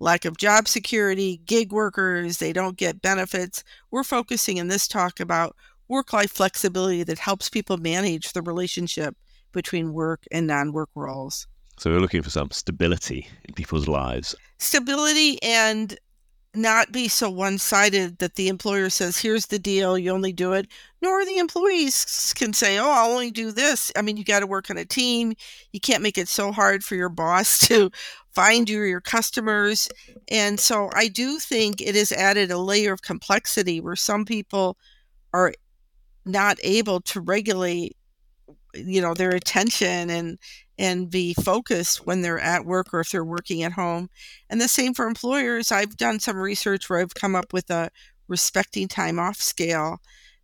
lack 0.00 0.24
of 0.24 0.36
job 0.36 0.68
security, 0.68 1.40
gig 1.46 1.72
workers, 1.72 2.38
they 2.38 2.52
don't 2.52 2.76
get 2.76 3.02
benefits. 3.02 3.64
We're 3.90 4.04
focusing 4.04 4.56
in 4.56 4.68
this 4.68 4.88
talk 4.88 5.20
about 5.20 5.56
work 5.88 6.12
life 6.12 6.30
flexibility 6.30 7.02
that 7.02 7.18
helps 7.18 7.48
people 7.48 7.76
manage 7.76 8.32
the 8.32 8.42
relationship 8.42 9.16
between 9.52 9.92
work 9.92 10.24
and 10.32 10.46
non 10.46 10.72
work 10.72 10.90
roles. 10.94 11.46
So 11.78 11.90
we're 11.90 12.00
looking 12.00 12.22
for 12.22 12.30
some 12.30 12.50
stability 12.50 13.26
in 13.44 13.54
people's 13.54 13.88
lives. 13.88 14.34
Stability 14.58 15.42
and 15.42 15.98
not 16.54 16.92
be 16.92 17.08
so 17.08 17.28
one 17.28 17.58
sided 17.58 18.18
that 18.18 18.36
the 18.36 18.48
employer 18.48 18.88
says, 18.88 19.18
here's 19.18 19.46
the 19.46 19.58
deal, 19.58 19.98
you 19.98 20.10
only 20.10 20.32
do 20.32 20.52
it, 20.52 20.68
nor 21.02 21.24
the 21.24 21.38
employees 21.38 22.32
can 22.36 22.52
say, 22.52 22.78
oh, 22.78 22.90
I'll 22.90 23.10
only 23.10 23.30
do 23.32 23.50
this. 23.50 23.90
I 23.96 24.02
mean, 24.02 24.16
you 24.16 24.24
got 24.24 24.40
to 24.40 24.46
work 24.46 24.70
on 24.70 24.78
a 24.78 24.84
team. 24.84 25.34
You 25.72 25.80
can't 25.80 26.02
make 26.02 26.16
it 26.16 26.28
so 26.28 26.52
hard 26.52 26.84
for 26.84 26.94
your 26.94 27.08
boss 27.08 27.58
to 27.68 27.90
find 28.32 28.68
you 28.68 28.80
or 28.80 28.86
your 28.86 29.00
customers. 29.00 29.88
And 30.30 30.58
so 30.58 30.90
I 30.94 31.08
do 31.08 31.38
think 31.38 31.80
it 31.80 31.94
has 31.94 32.12
added 32.12 32.50
a 32.50 32.58
layer 32.58 32.92
of 32.92 33.02
complexity 33.02 33.80
where 33.80 33.96
some 33.96 34.24
people 34.24 34.76
are 35.32 35.52
not 36.24 36.58
able 36.62 37.00
to 37.00 37.20
regulate 37.20 37.96
you 38.74 39.00
know 39.00 39.14
their 39.14 39.30
attention 39.30 40.10
and 40.10 40.38
and 40.78 41.10
be 41.10 41.34
focused 41.34 42.04
when 42.06 42.22
they're 42.22 42.40
at 42.40 42.64
work 42.66 42.92
or 42.92 43.00
if 43.00 43.10
they're 43.10 43.24
working 43.24 43.62
at 43.62 43.72
home. 43.72 44.10
And 44.50 44.60
the 44.60 44.66
same 44.66 44.92
for 44.92 45.06
employers. 45.06 45.70
I've 45.70 45.96
done 45.96 46.18
some 46.18 46.36
research 46.36 46.88
where 46.90 47.00
i've 47.00 47.14
come 47.14 47.36
up 47.36 47.52
with 47.52 47.70
a 47.70 47.90
respecting 48.28 48.88
time 48.88 49.18
off 49.18 49.36
scale 49.36 49.98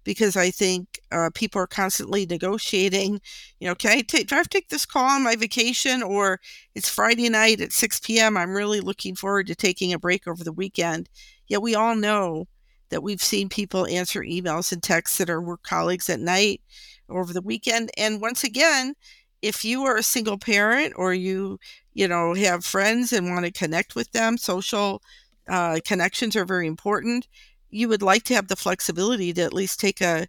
because 0.04 0.36
i 0.36 0.50
think 0.50 1.00
uh, 1.12 1.30
people 1.34 1.60
are 1.60 1.66
constantly 1.66 2.26
negotiating 2.26 3.20
you 3.58 3.68
know 3.68 3.74
can 3.74 3.90
i 3.92 4.00
take 4.02 4.28
do 4.28 4.36
i 4.36 4.42
take 4.42 4.68
this 4.68 4.86
call 4.86 5.04
on 5.04 5.22
my 5.22 5.34
vacation 5.36 6.02
or 6.02 6.40
it's 6.74 6.88
friday 6.88 7.28
night 7.28 7.60
at 7.60 7.72
6 7.72 8.00
p.m 8.00 8.36
i'm 8.36 8.52
really 8.54 8.80
looking 8.80 9.14
forward 9.14 9.46
to 9.46 9.54
taking 9.54 9.92
a 9.92 9.98
break 9.98 10.26
over 10.28 10.44
the 10.44 10.52
weekend. 10.52 11.08
Yet 11.48 11.62
we 11.62 11.74
all 11.74 11.96
know 11.96 12.46
that 12.90 13.02
we've 13.02 13.22
seen 13.22 13.48
people 13.48 13.86
answer 13.86 14.20
emails 14.20 14.72
and 14.72 14.82
texts 14.82 15.18
that 15.18 15.30
are 15.30 15.40
work 15.40 15.62
colleagues 15.62 16.10
at 16.10 16.20
night 16.20 16.60
over 17.08 17.32
the 17.32 17.40
weekend. 17.42 17.90
And 17.96 18.20
once 18.20 18.44
again, 18.44 18.94
if 19.42 19.64
you 19.64 19.84
are 19.84 19.96
a 19.96 20.02
single 20.02 20.38
parent 20.38 20.94
or 20.96 21.14
you, 21.14 21.58
you 21.94 22.06
know, 22.06 22.34
have 22.34 22.64
friends 22.64 23.12
and 23.12 23.30
want 23.30 23.44
to 23.46 23.50
connect 23.52 23.94
with 23.94 24.10
them, 24.12 24.36
social 24.36 25.02
uh, 25.48 25.80
connections 25.84 26.36
are 26.36 26.44
very 26.44 26.66
important. 26.66 27.26
You 27.70 27.88
would 27.88 28.02
like 28.02 28.24
to 28.24 28.34
have 28.34 28.48
the 28.48 28.56
flexibility 28.56 29.32
to 29.32 29.42
at 29.42 29.52
least 29.52 29.80
take 29.80 30.00
a, 30.00 30.26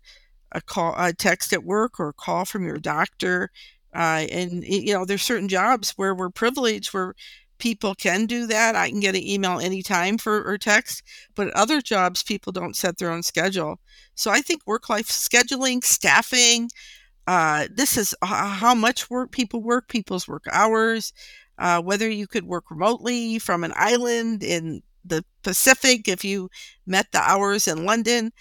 a 0.51 0.61
call, 0.61 0.95
a 0.97 1.13
text 1.13 1.53
at 1.53 1.63
work 1.63 1.99
or 1.99 2.09
a 2.09 2.13
call 2.13 2.45
from 2.45 2.65
your 2.65 2.77
doctor. 2.77 3.51
Uh, 3.93 4.25
and 4.31 4.63
you 4.63 4.93
know, 4.93 5.05
there's 5.05 5.21
certain 5.21 5.49
jobs 5.49 5.91
where 5.97 6.15
we're 6.15 6.29
privileged, 6.29 6.93
where 6.93 7.13
people 7.61 7.95
can 7.95 8.25
do 8.25 8.47
that. 8.47 8.75
I 8.75 8.89
can 8.89 8.99
get 8.99 9.15
an 9.15 9.25
email 9.25 9.59
anytime 9.59 10.17
for 10.17 10.43
or 10.43 10.57
text, 10.57 11.03
but 11.35 11.49
other 11.51 11.79
jobs 11.79 12.23
people 12.23 12.51
don't 12.51 12.75
set 12.75 12.97
their 12.97 13.11
own 13.11 13.23
schedule. 13.23 13.79
So 14.15 14.31
I 14.31 14.41
think 14.41 14.63
work 14.65 14.89
life 14.89 15.07
scheduling, 15.07 15.83
staffing, 15.83 16.69
uh, 17.27 17.67
this 17.73 17.97
is 17.97 18.15
how 18.23 18.75
much 18.75 19.09
work 19.09 19.31
people 19.31 19.61
work, 19.61 19.87
people's 19.87 20.27
work 20.27 20.45
hours, 20.51 21.13
uh, 21.59 21.81
whether 21.81 22.09
you 22.09 22.27
could 22.27 22.45
work 22.45 22.71
remotely 22.71 23.37
from 23.39 23.63
an 23.63 23.73
island 23.75 24.43
in 24.43 24.81
the 25.05 25.23
Pacific 25.43 26.07
if 26.07 26.25
you 26.25 26.49
met 26.85 27.07
the 27.11 27.19
hours 27.19 27.67
in 27.67 27.85
London. 27.85 28.31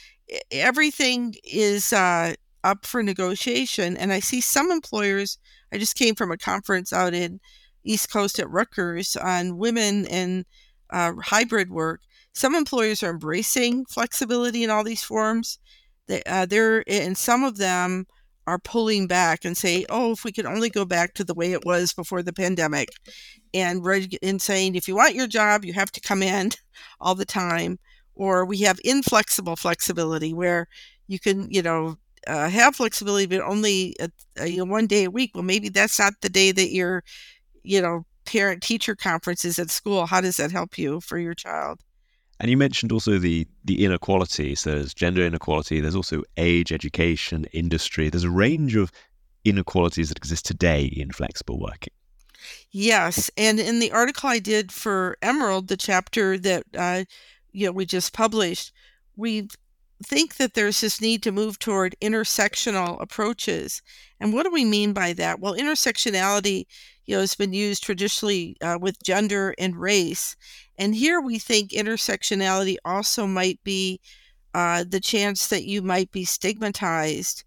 Everything 0.51 1.35
is 1.45 1.93
uh, 1.93 2.35
up 2.65 2.87
for 2.87 3.03
negotiation. 3.03 3.97
And 3.97 4.13
I 4.13 4.21
see 4.21 4.41
some 4.41 4.71
employers, 4.71 5.39
I 5.73 5.79
just 5.79 5.97
came 5.97 6.15
from 6.15 6.33
a 6.33 6.39
conference 6.39 6.93
out 6.93 7.15
in 7.15 7.41
East 7.85 8.13
Coast 8.13 8.39
at 8.39 8.51
Rutgers 8.51 9.17
on 9.17 9.59
women 9.59 10.07
and 10.07 10.45
uh, 10.91 11.13
hybrid 11.23 11.71
work. 11.71 12.01
Some 12.33 12.55
employers 12.55 13.03
are 13.03 13.11
embracing 13.11 13.87
flexibility 13.87 14.63
in 14.65 14.71
all 14.71 14.85
these 14.85 15.03
forms. 15.03 15.59
They, 16.07 16.23
uh, 16.25 16.47
they're, 16.47 16.85
and 16.89 17.17
some 17.17 17.45
of 17.45 17.57
them 17.57 18.07
are 18.47 18.59
pulling 18.59 19.07
back 19.07 19.45
and 19.45 19.57
say, 19.57 19.85
oh, 19.91 20.13
if 20.13 20.25
we 20.25 20.33
could 20.33 20.47
only 20.47 20.71
go 20.71 20.85
back 20.85 21.15
to 21.15 21.25
the 21.25 21.35
way 21.35 21.53
it 21.53 21.65
was 21.65 21.93
before 21.93 22.23
the 22.23 22.33
pandemic, 22.33 22.89
and 23.53 23.85
and 24.23 24.41
saying 24.41 24.75
if 24.75 24.89
you 24.89 24.97
want 24.97 25.15
your 25.15 25.27
job, 25.27 25.65
you 25.65 25.73
have 25.73 25.93
to 25.93 26.01
come 26.01 26.23
in 26.23 26.51
all 27.01 27.15
the 27.15 27.25
time, 27.25 27.79
or 28.15 28.45
we 28.45 28.59
have 28.59 28.81
inflexible 28.85 29.57
flexibility 29.57 30.33
where 30.33 30.69
you 31.07 31.19
can, 31.19 31.51
you 31.51 31.63
know, 31.63 31.97
uh, 32.27 32.49
have 32.49 32.77
flexibility, 32.77 33.27
but 33.27 33.41
only 33.41 33.97
a, 34.01 34.11
a, 34.39 34.47
you 34.47 34.59
know, 34.59 34.71
one 34.71 34.87
day 34.87 35.05
a 35.05 35.11
week. 35.11 35.33
Well, 35.35 35.43
maybe 35.43 35.69
that's 35.69 35.99
not 35.99 36.15
the 36.21 36.29
day 36.29 36.53
that 36.53 36.73
your, 36.73 37.03
you 37.63 37.81
know, 37.81 38.05
parent 38.25 38.63
teacher 38.63 38.95
conferences 38.95 39.59
at 39.59 39.71
school. 39.71 40.07
How 40.07 40.21
does 40.21 40.37
that 40.37 40.53
help 40.53 40.79
you 40.79 41.01
for 41.01 41.19
your 41.19 41.35
child? 41.35 41.81
And 42.39 42.51
you 42.51 42.57
mentioned 42.57 42.91
also 42.91 43.19
the 43.19 43.47
the 43.65 43.85
inequalities. 43.85 44.65
There's 44.65 44.95
gender 44.95 45.23
inequality. 45.23 45.81
There's 45.81 45.97
also 45.97 46.23
age, 46.39 46.73
education, 46.73 47.45
industry. 47.53 48.09
There's 48.09 48.25
a 48.25 48.31
range 48.31 48.77
of 48.77 48.91
inequalities 49.45 50.09
that 50.09 50.19
exist 50.19 50.47
today 50.47 50.85
in 50.85 51.11
flexible 51.11 51.59
working. 51.59 51.93
Yes, 52.71 53.31
and 53.37 53.61
in 53.61 53.79
the 53.79 53.93
article 53.93 54.31
I 54.31 54.39
did 54.39 54.73
for 54.73 55.19
Emerald, 55.21 55.69
the 55.69 55.77
chapter 55.77 56.39
that 56.39 56.65
uh, 56.77 57.05
you 57.53 57.67
know 57.67 57.73
we 57.73 57.85
just 57.85 58.15
published, 58.15 58.73
we 59.17 59.49
think 60.05 60.37
that 60.37 60.55
there's 60.55 60.81
this 60.81 61.01
need 61.01 61.23
to 61.23 61.33
move 61.33 61.59
toward 61.59 61.97
intersectional 62.01 63.01
approaches. 63.01 63.83
And 64.21 64.33
what 64.33 64.45
do 64.45 64.51
we 64.51 64.65
mean 64.65 64.93
by 64.93 65.13
that? 65.15 65.41
Well, 65.41 65.55
intersectionality, 65.55 66.65
you 67.07 67.17
know, 67.17 67.21
has 67.21 67.35
been 67.35 67.53
used 67.53 67.83
traditionally 67.83 68.57
uh, 68.63 68.79
with 68.81 69.03
gender 69.03 69.55
and 69.59 69.77
race, 69.77 70.37
and 70.79 70.95
here 70.95 71.21
we 71.21 71.39
think 71.39 71.71
intersectionality 71.73 72.77
also 72.85 73.27
might 73.27 73.61
be 73.65 74.01
uh, 74.55 74.85
the 74.89 75.01
chance 75.01 75.49
that 75.49 75.65
you 75.65 75.83
might 75.83 76.11
be 76.11 76.25
stigmatized 76.25 77.45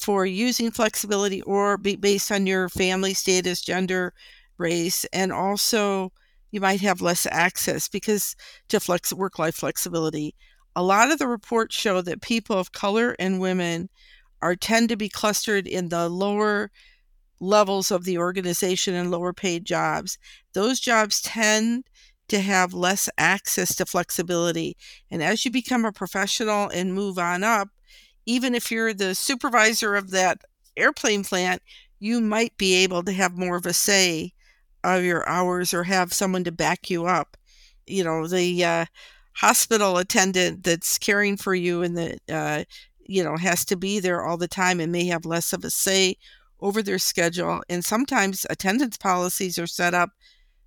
for 0.00 0.26
using 0.26 0.70
flexibility 0.70 1.42
or 1.42 1.78
be 1.78 1.96
based 1.96 2.32
on 2.32 2.46
your 2.46 2.68
family 2.68 3.14
status, 3.14 3.62
gender, 3.62 4.12
race, 4.58 5.04
and 5.12 5.32
also 5.32 6.12
you 6.50 6.60
might 6.60 6.80
have 6.80 7.00
less 7.00 7.26
access 7.30 7.88
because 7.88 8.36
to 8.68 8.80
flex 8.80 9.12
work 9.12 9.38
life 9.38 9.54
flexibility. 9.56 10.34
A 10.74 10.82
lot 10.82 11.10
of 11.10 11.18
the 11.18 11.26
reports 11.26 11.76
show 11.76 12.00
that 12.02 12.22
people 12.22 12.58
of 12.58 12.72
color 12.72 13.14
and 13.18 13.40
women 13.40 13.90
are 14.40 14.56
tend 14.56 14.88
to 14.88 14.96
be 14.96 15.08
clustered 15.08 15.66
in 15.66 15.88
the 15.88 16.08
lower 16.08 16.70
levels 17.40 17.90
of 17.90 18.04
the 18.04 18.18
organization 18.18 18.94
and 18.94 19.10
lower 19.10 19.32
paid 19.32 19.64
jobs. 19.64 20.18
Those 20.54 20.80
jobs 20.80 21.20
tend 21.20 21.84
to 22.28 22.40
have 22.40 22.72
less 22.72 23.10
access 23.18 23.74
to 23.76 23.84
flexibility. 23.84 24.76
And 25.10 25.22
as 25.22 25.44
you 25.44 25.50
become 25.50 25.84
a 25.84 25.92
professional 25.92 26.68
and 26.68 26.94
move 26.94 27.18
on 27.18 27.44
up, 27.44 27.68
even 28.24 28.54
if 28.54 28.70
you're 28.70 28.94
the 28.94 29.14
supervisor 29.14 29.96
of 29.96 30.10
that 30.12 30.40
airplane 30.76 31.24
plant, 31.24 31.62
you 31.98 32.20
might 32.20 32.56
be 32.56 32.74
able 32.76 33.02
to 33.02 33.12
have 33.12 33.36
more 33.36 33.56
of 33.56 33.66
a 33.66 33.72
say 33.72 34.32
of 34.82 35.04
your 35.04 35.28
hours 35.28 35.74
or 35.74 35.84
have 35.84 36.12
someone 36.12 36.44
to 36.44 36.52
back 36.52 36.88
you 36.88 37.06
up. 37.06 37.36
You 37.86 38.04
know, 38.04 38.26
the 38.26 38.64
uh, 38.64 38.84
hospital 39.34 39.96
attendant 39.98 40.64
that's 40.64 40.98
caring 40.98 41.36
for 41.36 41.54
you 41.54 41.82
and 41.82 41.96
that 41.96 42.20
uh, 42.30 42.64
you 43.06 43.22
know, 43.22 43.36
has 43.36 43.64
to 43.66 43.76
be 43.76 44.00
there 44.00 44.24
all 44.24 44.36
the 44.36 44.48
time 44.48 44.80
and 44.80 44.92
may 44.92 45.06
have 45.06 45.24
less 45.24 45.52
of 45.52 45.64
a 45.64 45.70
say 45.70 46.16
over 46.60 46.82
their 46.82 46.98
schedule. 46.98 47.62
And 47.68 47.84
sometimes 47.84 48.46
attendance 48.48 48.96
policies 48.96 49.58
are 49.58 49.66
set 49.66 49.94
up 49.94 50.10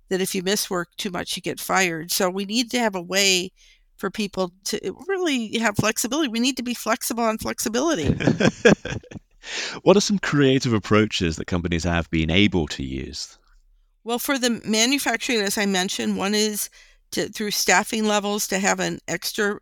that 0.08 0.20
if 0.20 0.34
you 0.34 0.42
miss 0.42 0.70
work 0.70 0.88
too 0.96 1.10
much, 1.10 1.36
you 1.36 1.42
get 1.42 1.58
fired. 1.58 2.12
So 2.12 2.30
we 2.30 2.44
need 2.44 2.70
to 2.70 2.78
have 2.78 2.94
a 2.94 3.02
way 3.02 3.50
for 3.96 4.10
people 4.10 4.52
to 4.64 4.94
really 5.08 5.58
have 5.58 5.76
flexibility. 5.76 6.28
We 6.28 6.40
need 6.40 6.56
to 6.58 6.62
be 6.62 6.74
flexible 6.74 7.24
on 7.24 7.38
flexibility. 7.38 8.14
what 9.82 9.96
are 9.96 10.00
some 10.00 10.18
creative 10.18 10.74
approaches 10.74 11.36
that 11.36 11.46
companies 11.46 11.84
have 11.84 12.10
been 12.10 12.30
able 12.30 12.66
to 12.68 12.84
use? 12.84 13.38
Well, 14.04 14.18
for 14.18 14.38
the 14.38 14.60
manufacturing, 14.64 15.40
as 15.40 15.58
I 15.58 15.66
mentioned, 15.66 16.16
one 16.16 16.34
is 16.34 16.70
to, 17.12 17.28
through 17.28 17.50
staffing 17.52 18.06
levels 18.06 18.46
to 18.48 18.58
have 18.58 18.80
an 18.80 18.98
extra 19.08 19.58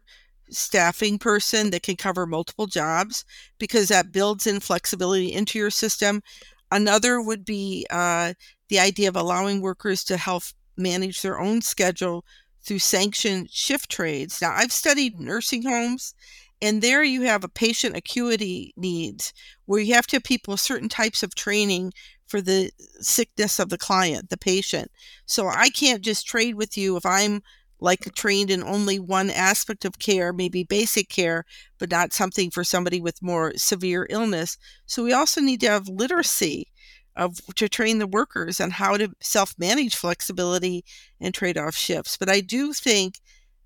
staffing 0.51 1.19
person 1.19 1.71
that 1.71 1.83
can 1.83 1.97
cover 1.97 2.27
multiple 2.27 2.67
jobs 2.67 3.25
because 3.59 3.89
that 3.89 4.13
builds 4.13 4.47
in 4.47 4.61
flexibility 4.61 5.33
into 5.33 5.59
your 5.59 5.71
system. 5.71 6.23
Another 6.71 7.21
would 7.21 7.45
be 7.45 7.87
uh, 7.91 8.35
the 8.69 8.79
idea 8.81 9.09
of 9.09 9.17
allowing 9.17 9.61
workers 9.61 10.05
to 10.05 10.17
help 10.17 10.43
manage 10.77 11.23
their 11.23 11.41
own 11.41 11.63
schedule 11.63 12.25
through 12.63 12.79
sanctioned 12.81 13.51
shift 13.51 13.91
trades. 13.91 14.41
Now, 14.43 14.53
I've 14.55 14.73
studied 14.73 15.21
nursing 15.21 15.63
homes, 15.63 16.15
And 16.63 16.81
there 16.83 17.05
you 17.05 17.23
have 17.23 17.45
a 17.45 17.49
patient 17.49 17.97
acuity 17.97 18.73
needs 18.77 19.33
where 19.67 19.81
you 19.81 19.95
have 19.95 20.07
to 20.09 20.17
have 20.17 20.25
people 20.25 20.57
certain 20.57 20.89
types 20.89 21.23
of 21.23 21.35
training 21.35 21.93
for 22.35 22.41
the 22.41 22.69
sickness 22.99 23.61
of 23.61 23.69
the 23.69 23.79
client, 23.79 24.29
the 24.29 24.37
patient. 24.37 24.91
So 25.25 25.47
I 25.47 25.69
can't 25.69 26.03
just 26.03 26.27
trade 26.27 26.57
with 26.57 26.77
you 26.77 26.97
if 26.97 27.07
I'm 27.07 27.45
like 27.79 28.13
trained 28.17 28.51
in 28.51 28.65
only 28.65 28.99
one 28.99 29.31
aspect 29.31 29.85
of 29.85 30.01
care, 30.01 30.33
maybe 30.33 30.65
basic 30.65 31.09
care, 31.09 31.45
but 31.79 31.93
not 31.93 32.13
something 32.13 32.51
for 32.51 32.65
somebody 32.65 33.01
with 33.01 33.23
more 33.23 33.53
severe 33.55 34.09
illness. 34.11 34.59
So 34.85 35.05
we 35.05 35.13
also 35.13 35.41
need 35.41 35.61
to 35.61 35.69
have 35.69 35.87
literacy 35.89 36.73
of 37.15 37.39
to 37.55 37.69
train 37.69 38.01
the 38.01 38.09
workers 38.09 38.61
on 38.61 38.73
how 38.73 38.97
to 38.97 39.15
self-manage 39.21 39.95
flexibility 39.95 40.85
and 41.21 41.33
trade-off 41.33 41.77
shifts. 41.77 42.17
But 42.17 42.29
I 42.29 42.41
do 42.41 42.73
think 42.73 43.21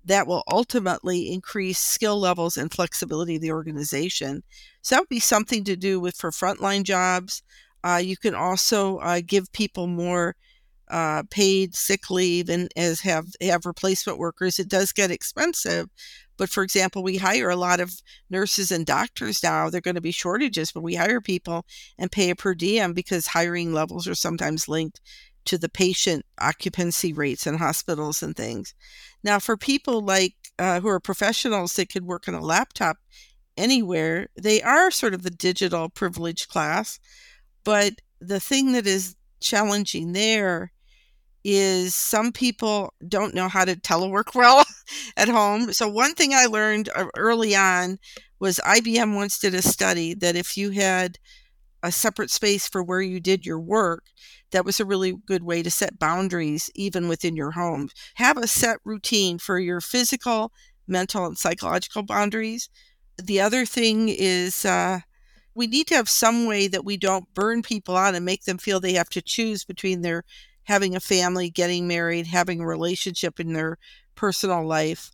that 0.05 0.27
will 0.27 0.43
ultimately 0.47 1.33
increase 1.33 1.79
skill 1.79 2.19
levels 2.19 2.55
and 2.55 2.71
flexibility 2.71 3.37
of 3.37 3.41
the 3.41 3.51
organization. 3.51 4.43
So 4.83 4.93
that 4.93 5.01
would 5.01 5.09
be 5.09 5.19
something 5.19 5.63
to 5.63 5.75
do 5.75 5.99
with 5.99 6.15
for 6.15 6.29
frontline 6.29 6.83
jobs. 6.83 7.41
Uh, 7.83 8.01
you 8.03 8.17
can 8.17 8.35
also 8.35 8.97
uh, 8.97 9.21
give 9.25 9.51
people 9.51 9.87
more 9.87 10.35
uh, 10.89 11.23
paid 11.29 11.75
sick 11.75 12.09
leave 12.09 12.49
and 12.49 12.71
as 12.75 13.01
have 13.01 13.27
have 13.41 13.65
replacement 13.65 14.17
workers. 14.17 14.59
It 14.59 14.69
does 14.69 14.91
get 14.91 15.11
expensive, 15.11 15.87
but 16.37 16.49
for 16.49 16.63
example, 16.63 17.03
we 17.03 17.17
hire 17.17 17.49
a 17.49 17.55
lot 17.55 17.79
of 17.79 17.93
nurses 18.29 18.71
and 18.71 18.85
doctors 18.85 19.43
now. 19.43 19.69
They're 19.69 19.81
going 19.81 19.95
to 19.95 20.01
be 20.01 20.11
shortages, 20.11 20.71
but 20.71 20.81
we 20.81 20.95
hire 20.95 21.21
people 21.21 21.65
and 21.97 22.11
pay 22.11 22.29
a 22.29 22.35
per 22.35 22.55
diem 22.55 22.93
because 22.93 23.27
hiring 23.27 23.73
levels 23.73 24.07
are 24.07 24.15
sometimes 24.15 24.67
linked 24.67 24.99
to 25.45 25.57
the 25.57 25.69
patient 25.69 26.25
occupancy 26.39 27.13
rates 27.13 27.45
in 27.47 27.57
hospitals 27.57 28.23
and 28.23 28.35
things. 28.35 28.73
Now, 29.23 29.39
for 29.39 29.57
people 29.57 30.01
like 30.01 30.35
uh, 30.57 30.79
who 30.79 30.87
are 30.87 30.99
professionals 30.99 31.75
that 31.75 31.91
could 31.91 32.05
work 32.05 32.27
on 32.27 32.33
a 32.33 32.41
laptop 32.41 32.97
anywhere, 33.57 34.27
they 34.35 34.61
are 34.61 34.91
sort 34.91 35.13
of 35.13 35.23
the 35.23 35.29
digital 35.29 35.89
privileged 35.89 36.49
class. 36.49 36.99
But 37.63 37.95
the 38.19 38.39
thing 38.39 38.73
that 38.73 38.87
is 38.87 39.15
challenging 39.39 40.13
there 40.13 40.71
is 41.43 41.95
some 41.95 42.31
people 42.31 42.93
don't 43.07 43.33
know 43.33 43.47
how 43.47 43.65
to 43.65 43.75
telework 43.75 44.35
well 44.35 44.65
at 45.17 45.29
home. 45.29 45.73
So, 45.73 45.87
one 45.87 46.13
thing 46.13 46.33
I 46.33 46.45
learned 46.45 46.89
early 47.17 47.55
on 47.55 47.99
was 48.39 48.59
IBM 48.65 49.15
once 49.15 49.39
did 49.39 49.53
a 49.53 49.61
study 49.61 50.13
that 50.15 50.35
if 50.35 50.57
you 50.57 50.71
had 50.71 51.17
a 51.83 51.91
separate 51.91 52.29
space 52.29 52.67
for 52.67 52.83
where 52.83 53.01
you 53.01 53.19
did 53.19 53.45
your 53.45 53.59
work, 53.59 54.05
that 54.51 54.65
was 54.65 54.79
a 54.79 54.85
really 54.85 55.13
good 55.25 55.43
way 55.43 55.63
to 55.63 55.71
set 55.71 55.99
boundaries 55.99 56.69
even 56.75 57.07
within 57.07 57.35
your 57.35 57.51
home. 57.51 57.89
Have 58.15 58.37
a 58.37 58.47
set 58.47 58.77
routine 58.83 59.37
for 59.37 59.59
your 59.59 59.79
physical, 59.81 60.51
mental, 60.87 61.25
and 61.25 61.37
psychological 61.37 62.03
boundaries. 62.03 62.69
The 63.21 63.39
other 63.41 63.65
thing 63.65 64.09
is 64.09 64.65
uh, 64.65 65.01
we 65.59 65.67
need 65.67 65.87
to 65.87 65.95
have 65.95 66.07
some 66.07 66.45
way 66.45 66.69
that 66.69 66.85
we 66.85 66.95
don't 66.95 67.33
burn 67.33 67.61
people 67.61 67.97
out 67.97 68.15
and 68.15 68.23
make 68.23 68.45
them 68.45 68.57
feel 68.57 68.79
they 68.79 68.93
have 68.93 69.09
to 69.09 69.21
choose 69.21 69.65
between 69.65 69.99
their 69.99 70.23
having 70.63 70.95
a 70.95 71.01
family, 71.01 71.49
getting 71.49 71.85
married, 71.85 72.25
having 72.25 72.61
a 72.61 72.65
relationship 72.65 73.41
in 73.41 73.51
their 73.51 73.77
personal 74.15 74.65
life. 74.65 75.11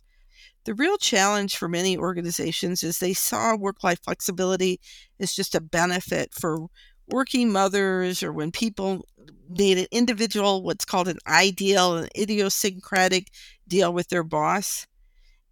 The 0.62 0.74
real 0.74 0.98
challenge 0.98 1.56
for 1.56 1.68
many 1.68 1.98
organizations 1.98 2.84
is 2.84 3.00
they 3.00 3.12
saw 3.12 3.56
work 3.56 3.82
life 3.82 3.98
flexibility 4.04 4.78
as 5.18 5.34
just 5.34 5.56
a 5.56 5.60
benefit 5.60 6.32
for 6.32 6.68
working 7.08 7.50
mothers 7.50 8.22
or 8.22 8.32
when 8.32 8.52
people 8.52 9.04
need 9.48 9.78
an 9.78 9.86
individual, 9.90 10.62
what's 10.62 10.84
called 10.84 11.08
an 11.08 11.18
ideal, 11.26 11.96
an 11.96 12.08
idiosyncratic 12.16 13.32
deal 13.66 13.92
with 13.92 14.10
their 14.10 14.22
boss. 14.22 14.86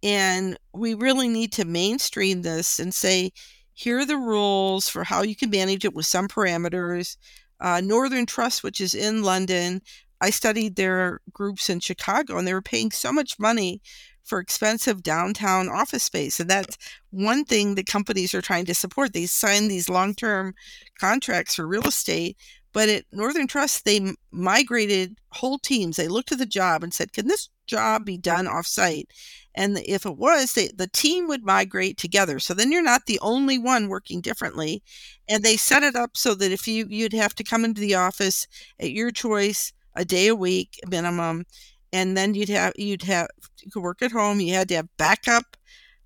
And 0.01 0.57
we 0.73 0.93
really 0.93 1.27
need 1.27 1.51
to 1.53 1.65
mainstream 1.65 2.43
this 2.43 2.79
and 2.79 2.93
say, 2.93 3.33
here 3.75 3.99
are 3.99 4.05
the 4.05 4.17
rules 4.17 4.87
for 4.87 5.03
how 5.03 5.21
you 5.21 5.35
can 5.35 5.49
manage 5.49 5.83
it 5.83 5.93
with 5.93 6.05
some 6.05 6.27
parameters 6.27 7.17
uh, 7.59 7.81
Northern 7.81 8.25
Trust, 8.25 8.63
which 8.63 8.81
is 8.81 8.95
in 8.95 9.23
London. 9.23 9.81
I 10.21 10.29
studied 10.29 10.75
their 10.75 11.19
groups 11.31 11.69
in 11.69 11.79
Chicago, 11.79 12.37
and 12.37 12.47
they 12.47 12.53
were 12.53 12.61
paying 12.61 12.91
so 12.91 13.11
much 13.11 13.37
money 13.37 13.81
for 14.23 14.39
expensive 14.39 15.03
downtown 15.03 15.69
office 15.69 16.03
space. 16.03 16.39
And 16.39 16.49
that's 16.49 16.77
one 17.11 17.45
thing 17.45 17.75
that 17.75 17.85
companies 17.85 18.33
are 18.33 18.41
trying 18.41 18.65
to 18.65 18.75
support. 18.75 19.13
They 19.13 19.25
sign 19.25 19.67
these 19.67 19.89
long 19.89 20.15
term 20.15 20.53
contracts 20.99 21.55
for 21.55 21.67
real 21.67 21.87
estate. 21.87 22.37
But 22.73 22.89
at 22.89 23.05
Northern 23.11 23.47
Trust, 23.47 23.85
they 23.85 24.15
migrated 24.31 25.17
whole 25.29 25.59
teams. 25.59 25.95
They 25.95 26.07
looked 26.07 26.31
at 26.31 26.39
the 26.39 26.45
job 26.45 26.83
and 26.83 26.93
said, 26.93 27.13
Can 27.13 27.27
this 27.27 27.49
job 27.67 28.05
be 28.05 28.17
done 28.17 28.45
offsite? 28.45 29.05
And 29.55 29.77
if 29.85 30.05
it 30.05 30.17
was, 30.17 30.53
they, 30.53 30.67
the 30.67 30.87
team 30.87 31.27
would 31.27 31.43
migrate 31.43 31.97
together. 31.97 32.39
So 32.39 32.53
then 32.53 32.71
you're 32.71 32.83
not 32.83 33.05
the 33.05 33.19
only 33.21 33.57
one 33.57 33.87
working 33.87 34.21
differently. 34.21 34.83
And 35.29 35.43
they 35.43 35.57
set 35.57 35.83
it 35.83 35.95
up 35.95 36.17
so 36.17 36.35
that 36.35 36.51
if 36.51 36.67
you 36.67 36.85
you'd 36.89 37.13
have 37.13 37.35
to 37.35 37.43
come 37.43 37.63
into 37.65 37.81
the 37.81 37.95
office 37.95 38.47
at 38.79 38.91
your 38.91 39.11
choice 39.11 39.71
a 39.95 40.03
day 40.05 40.27
a 40.27 40.35
week 40.35 40.79
minimum, 40.87 41.45
and 41.93 42.17
then 42.17 42.33
you'd 42.33 42.49
have 42.49 42.73
you'd 42.77 43.03
have 43.03 43.27
you 43.61 43.71
could 43.71 43.83
work 43.83 44.01
at 44.01 44.11
home. 44.11 44.41
You 44.41 44.53
had 44.53 44.67
to 44.69 44.75
have 44.75 44.97
backup 44.97 45.57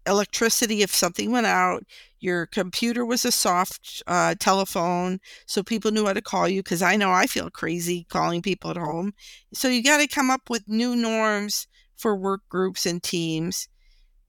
electricity 0.05 0.81
if 0.81 0.93
something 0.93 1.31
went 1.31 1.47
out. 1.47 1.83
Your 2.19 2.45
computer 2.45 3.05
was 3.05 3.25
a 3.25 3.31
soft 3.31 4.03
uh, 4.07 4.35
telephone, 4.39 5.19
so 5.45 5.63
people 5.63 5.91
knew 5.91 6.05
how 6.05 6.13
to 6.13 6.21
call 6.21 6.47
you. 6.47 6.61
Because 6.61 6.81
I 6.81 6.95
know 6.95 7.11
I 7.11 7.27
feel 7.27 7.49
crazy 7.49 8.05
calling 8.09 8.41
people 8.41 8.71
at 8.71 8.77
home. 8.77 9.13
So 9.53 9.67
you 9.67 9.83
got 9.83 9.97
to 9.97 10.07
come 10.07 10.29
up 10.29 10.49
with 10.49 10.67
new 10.67 10.95
norms 10.95 11.67
for 11.95 12.15
work 12.15 12.41
groups 12.49 12.85
and 12.85 13.01
teams 13.03 13.67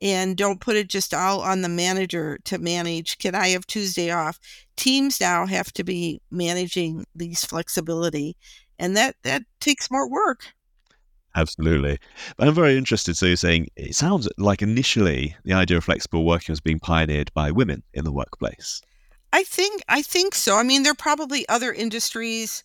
and 0.03 0.37
don't 0.37 0.61
put 0.61 0.77
it 0.77 0.89
just 0.89 1.13
all 1.13 1.41
on 1.41 1.63
the 1.63 1.69
manager 1.69 2.39
to 2.45 2.59
manage 2.59 3.19
can 3.19 3.35
i 3.35 3.49
have 3.49 3.67
tuesday 3.67 4.11
off 4.11 4.39
teams 4.77 5.21
now 5.21 5.47
have 5.47 5.73
to 5.73 5.85
be 5.85 6.21
managing 6.31 7.05
these 7.15 7.45
flexibility 7.45 8.37
and 8.79 8.97
that 8.97 9.15
that 9.23 9.43
takes 9.61 9.91
more 9.91 10.11
work 10.11 10.47
absolutely 11.37 11.99
but 12.37 12.49
i'm 12.49 12.55
very 12.55 12.77
interested 12.77 13.17
so 13.17 13.27
you're 13.27 13.37
saying 13.37 13.69
it 13.77 13.95
sounds 13.95 14.29
like 14.39 14.63
initially 14.63 15.37
the 15.45 15.53
idea 15.53 15.77
of 15.77 15.85
flexible 15.85 16.25
working 16.25 16.53
was 16.53 16.61
being 16.61 16.81
pioneered 16.81 17.33
by 17.35 17.51
women 17.51 17.83
in 17.95 18.05
the 18.05 18.13
workplace 18.13 18.81
i 19.33 19.43
think 19.45 19.83
i 19.89 20.03
think 20.03 20.35
so 20.35 20.57
i 20.57 20.63
mean 20.63 20.83
there 20.83 20.93
are 20.93 20.97
probably 20.97 21.49
other 21.49 21.73
industries 21.73 22.65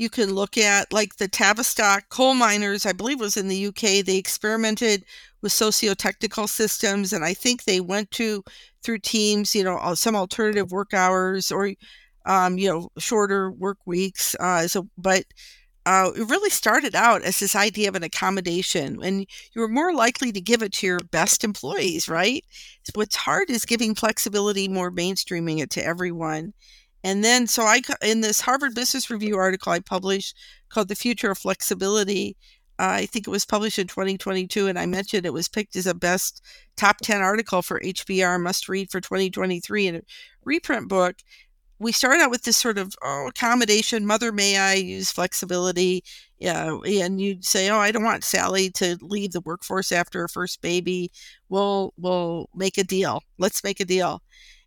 you 0.00 0.08
can 0.08 0.32
look 0.32 0.56
at 0.56 0.90
like 0.94 1.16
the 1.16 1.28
Tavistock 1.28 2.08
coal 2.08 2.32
miners, 2.32 2.86
I 2.86 2.92
believe 2.92 3.20
was 3.20 3.36
in 3.36 3.48
the 3.48 3.66
UK. 3.66 4.02
They 4.02 4.16
experimented 4.16 5.04
with 5.42 5.52
socio-technical 5.52 6.48
systems 6.48 7.12
and 7.12 7.22
I 7.22 7.34
think 7.34 7.64
they 7.64 7.80
went 7.80 8.10
to 8.12 8.42
through 8.82 9.00
teams, 9.00 9.54
you 9.54 9.62
know, 9.62 9.94
some 9.94 10.16
alternative 10.16 10.72
work 10.72 10.94
hours 10.94 11.52
or 11.52 11.72
um, 12.24 12.56
you 12.56 12.70
know, 12.70 12.90
shorter 12.98 13.50
work 13.50 13.76
weeks. 13.84 14.34
Uh, 14.40 14.66
so 14.68 14.88
but 14.96 15.24
uh, 15.86 16.10
it 16.14 16.28
really 16.28 16.50
started 16.50 16.94
out 16.94 17.22
as 17.22 17.38
this 17.40 17.56
idea 17.56 17.88
of 17.88 17.94
an 17.94 18.02
accommodation, 18.02 19.02
and 19.02 19.26
you 19.54 19.60
were 19.60 19.68
more 19.68 19.94
likely 19.94 20.30
to 20.32 20.40
give 20.40 20.62
it 20.62 20.72
to 20.74 20.86
your 20.86 21.00
best 21.10 21.42
employees, 21.42 22.08
right? 22.08 22.44
What's 22.94 23.16
hard 23.16 23.50
is 23.50 23.64
giving 23.64 23.94
flexibility, 23.94 24.68
more 24.68 24.90
mainstreaming 24.90 25.60
it 25.60 25.70
to 25.70 25.84
everyone. 25.84 26.52
And 27.02 27.24
then, 27.24 27.46
so 27.46 27.62
I, 27.62 27.80
in 28.02 28.20
this 28.20 28.42
Harvard 28.42 28.74
Business 28.74 29.10
Review 29.10 29.36
article 29.36 29.72
I 29.72 29.80
published 29.80 30.36
called 30.68 30.88
The 30.88 30.94
Future 30.94 31.30
of 31.30 31.38
Flexibility, 31.38 32.36
uh, 32.78 32.88
I 32.88 33.06
think 33.06 33.26
it 33.26 33.30
was 33.30 33.44
published 33.44 33.78
in 33.78 33.86
2022, 33.86 34.66
and 34.66 34.78
I 34.78 34.86
mentioned 34.86 35.26
it 35.26 35.32
was 35.32 35.48
picked 35.48 35.76
as 35.76 35.86
a 35.86 35.94
best 35.94 36.42
top 36.76 36.98
10 37.02 37.20
article 37.20 37.62
for 37.62 37.80
HBR 37.80 38.40
must 38.40 38.68
read 38.68 38.90
for 38.90 39.00
2023 39.00 39.86
in 39.86 39.96
a 39.96 40.00
reprint 40.44 40.88
book. 40.88 41.16
We 41.80 41.92
started 41.92 42.20
out 42.20 42.30
with 42.30 42.42
this 42.42 42.58
sort 42.58 42.78
of 42.78 42.94
oh, 43.02 43.28
accommodation. 43.28 44.06
Mother, 44.06 44.32
may 44.32 44.58
I 44.58 44.74
use 44.74 45.10
flexibility? 45.10 46.04
Yeah, 46.38 46.78
and 46.86 47.20
you'd 47.20 47.44
say, 47.44 47.70
"Oh, 47.70 47.78
I 47.78 47.90
don't 47.90 48.04
want 48.04 48.22
Sally 48.24 48.70
to 48.72 48.98
leave 49.00 49.32
the 49.32 49.40
workforce 49.40 49.90
after 49.90 50.20
her 50.20 50.28
first 50.28 50.60
baby. 50.62 51.10
We'll 51.48 51.94
we'll 51.96 52.48
make 52.54 52.76
a 52.78 52.84
deal. 52.84 53.22
Let's 53.38 53.64
make 53.64 53.80
a 53.80 53.84
deal." 53.84 54.22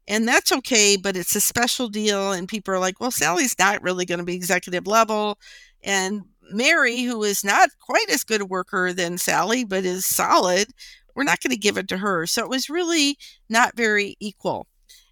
and 0.08 0.28
that's 0.28 0.52
okay 0.52 0.97
but 0.97 1.15
it's 1.15 1.36
a 1.36 1.41
special 1.41 1.88
deal 1.88 2.32
and 2.34 2.47
people 2.47 2.73
are 2.73 2.80
like 2.80 2.99
well 2.99 3.12
sally's 3.12 3.58
not 3.58 3.82
really 3.82 4.06
going 4.06 4.19
to 4.19 4.26
be 4.26 4.36
executive 4.36 4.88
level 4.88 5.39
and 5.84 6.23
mary 6.52 7.04
who 7.04 7.23
is 7.23 7.43
not 7.43 7.69
quite 7.80 8.10
as 8.10 8.23
good 8.23 8.41
a 8.41 8.45
worker 8.45 8.91
than 8.93 9.17
sally 9.17 9.63
but 9.63 9.86
is 9.86 10.06
solid 10.06 10.67
we're 11.15 11.23
not 11.23 11.39
going 11.41 11.52
to 11.52 11.58
give 11.58 11.78
it 11.78 11.88
to 11.88 11.97
her 11.97 12.26
so 12.28 12.43
it 12.43 12.49
was 12.49 12.69
really 12.69 13.17
not 13.49 13.78
very 13.78 14.15
equal 14.19 14.67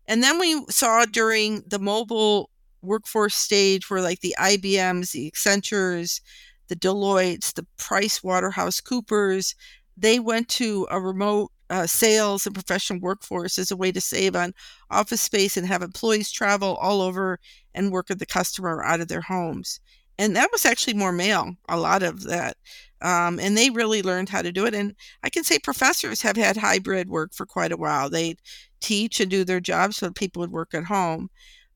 and 0.07 0.23
then 0.23 0.39
we 0.39 0.63
saw 0.69 1.05
during 1.05 1.63
the 1.67 1.79
mobile 1.79 2.49
workforce 2.81 3.35
stage 3.35 3.89
where 3.89 4.01
like 4.01 4.21
the 4.21 4.35
ibms 4.39 5.11
the 5.11 5.29
accentures 5.31 6.21
the 6.67 6.75
deloittes 6.75 7.53
the 7.53 7.65
price 7.77 8.23
waterhouse 8.23 8.81
coopers 8.81 9.55
they 9.97 10.19
went 10.19 10.47
to 10.49 10.87
a 10.89 10.99
remote 10.99 11.51
uh, 11.69 11.87
sales 11.87 12.45
and 12.45 12.53
professional 12.53 12.99
workforce 12.99 13.57
as 13.57 13.71
a 13.71 13.77
way 13.77 13.91
to 13.91 14.01
save 14.01 14.35
on 14.35 14.53
office 14.89 15.21
space 15.21 15.55
and 15.55 15.65
have 15.67 15.81
employees 15.81 16.29
travel 16.29 16.75
all 16.81 17.01
over 17.01 17.39
and 17.73 17.91
work 17.91 18.09
with 18.09 18.19
the 18.19 18.25
customer 18.25 18.83
out 18.83 18.99
of 18.99 19.07
their 19.07 19.21
homes. 19.21 19.79
And 20.19 20.35
that 20.35 20.49
was 20.51 20.65
actually 20.65 20.95
more 20.95 21.13
male, 21.13 21.55
a 21.69 21.79
lot 21.79 22.03
of 22.03 22.23
that. 22.23 22.57
Um, 23.01 23.39
and 23.39 23.57
they 23.57 23.69
really 23.69 24.01
learned 24.03 24.29
how 24.29 24.41
to 24.41 24.51
do 24.51 24.65
it. 24.65 24.75
And 24.75 24.95
I 25.23 25.29
can 25.29 25.43
say 25.43 25.59
professors 25.59 26.21
have 26.21 26.37
had 26.37 26.57
hybrid 26.57 27.09
work 27.09 27.33
for 27.33 27.45
quite 27.45 27.71
a 27.71 27.77
while. 27.77 28.09
They 28.09 28.35
teach 28.79 29.19
and 29.19 29.29
do 29.31 29.43
their 29.43 29.59
jobs 29.59 29.97
so 29.97 30.11
people 30.11 30.41
would 30.41 30.51
work 30.51 30.73
at 30.73 30.85
home. 30.85 31.29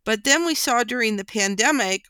But 0.03 0.23
then 0.23 0.45
we 0.45 0.55
saw 0.55 0.83
during 0.83 1.17
the 1.17 1.25
pandemic, 1.25 2.05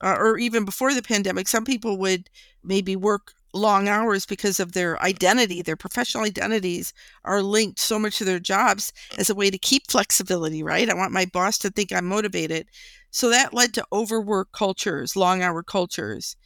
uh, 0.00 0.16
or 0.18 0.38
even 0.38 0.64
before 0.64 0.94
the 0.94 1.02
pandemic, 1.02 1.48
some 1.48 1.64
people 1.64 1.98
would 1.98 2.30
maybe 2.62 2.96
work 2.96 3.32
long 3.54 3.88
hours 3.88 4.24
because 4.24 4.60
of 4.60 4.72
their 4.72 5.00
identity, 5.02 5.60
their 5.62 5.76
professional 5.76 6.24
identities 6.24 6.92
are 7.24 7.42
linked 7.42 7.78
so 7.78 7.98
much 7.98 8.18
to 8.18 8.24
their 8.24 8.38
jobs 8.38 8.92
as 9.18 9.28
a 9.28 9.34
way 9.34 9.50
to 9.50 9.58
keep 9.58 9.90
flexibility, 9.90 10.62
right? 10.62 10.88
I 10.88 10.94
want 10.94 11.12
my 11.12 11.26
boss 11.26 11.58
to 11.58 11.70
think 11.70 11.92
I'm 11.92 12.06
motivated. 12.06 12.66
So 13.10 13.28
that 13.28 13.52
led 13.52 13.74
to 13.74 13.84
overwork 13.92 14.52
cultures, 14.52 15.16
long 15.16 15.42
hour 15.42 15.62
cultures. 15.62 16.36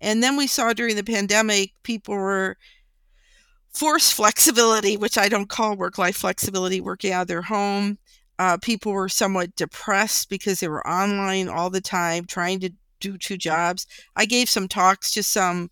And 0.00 0.22
then 0.22 0.36
we 0.36 0.46
saw 0.46 0.72
during 0.72 0.96
the 0.96 1.04
pandemic, 1.04 1.72
people 1.82 2.14
were 2.14 2.56
forced 3.72 4.14
flexibility, 4.14 4.96
which 4.96 5.18
I 5.18 5.28
don't 5.28 5.48
call 5.48 5.76
work 5.76 5.98
life 5.98 6.16
flexibility, 6.16 6.80
working 6.80 7.12
out 7.12 7.22
of 7.22 7.28
their 7.28 7.42
home. 7.42 7.98
Uh, 8.38 8.56
people 8.60 8.92
were 8.92 9.08
somewhat 9.08 9.54
depressed 9.56 10.28
because 10.28 10.60
they 10.60 10.68
were 10.68 10.86
online 10.86 11.48
all 11.48 11.70
the 11.70 11.80
time, 11.80 12.24
trying 12.24 12.60
to 12.60 12.70
do 13.00 13.16
two 13.16 13.36
jobs. 13.36 13.86
I 14.16 14.26
gave 14.26 14.48
some 14.48 14.68
talks 14.68 15.12
to 15.14 15.22
some 15.22 15.70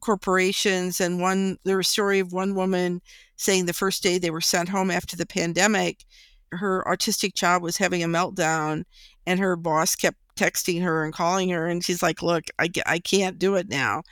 corporations, 0.00 1.00
and 1.00 1.20
one 1.20 1.58
there 1.64 1.76
was 1.76 1.86
a 1.86 1.90
story 1.90 2.18
of 2.20 2.32
one 2.32 2.54
woman 2.54 3.02
saying 3.36 3.66
the 3.66 3.72
first 3.72 4.02
day 4.02 4.18
they 4.18 4.30
were 4.30 4.40
sent 4.40 4.68
home 4.68 4.90
after 4.90 5.16
the 5.16 5.26
pandemic, 5.26 6.04
her 6.52 6.84
autistic 6.86 7.34
child 7.34 7.62
was 7.62 7.76
having 7.76 8.02
a 8.02 8.08
meltdown, 8.08 8.84
and 9.26 9.40
her 9.40 9.56
boss 9.56 9.94
kept 9.96 10.18
texting 10.40 10.82
her 10.82 11.04
and 11.04 11.12
calling 11.12 11.50
her 11.50 11.66
and 11.66 11.84
she's 11.84 12.02
like 12.02 12.22
look 12.22 12.44
I, 12.58 12.70
I 12.86 12.98
can't 12.98 13.38
do 13.38 13.56
it 13.56 13.68
now. 13.68 14.02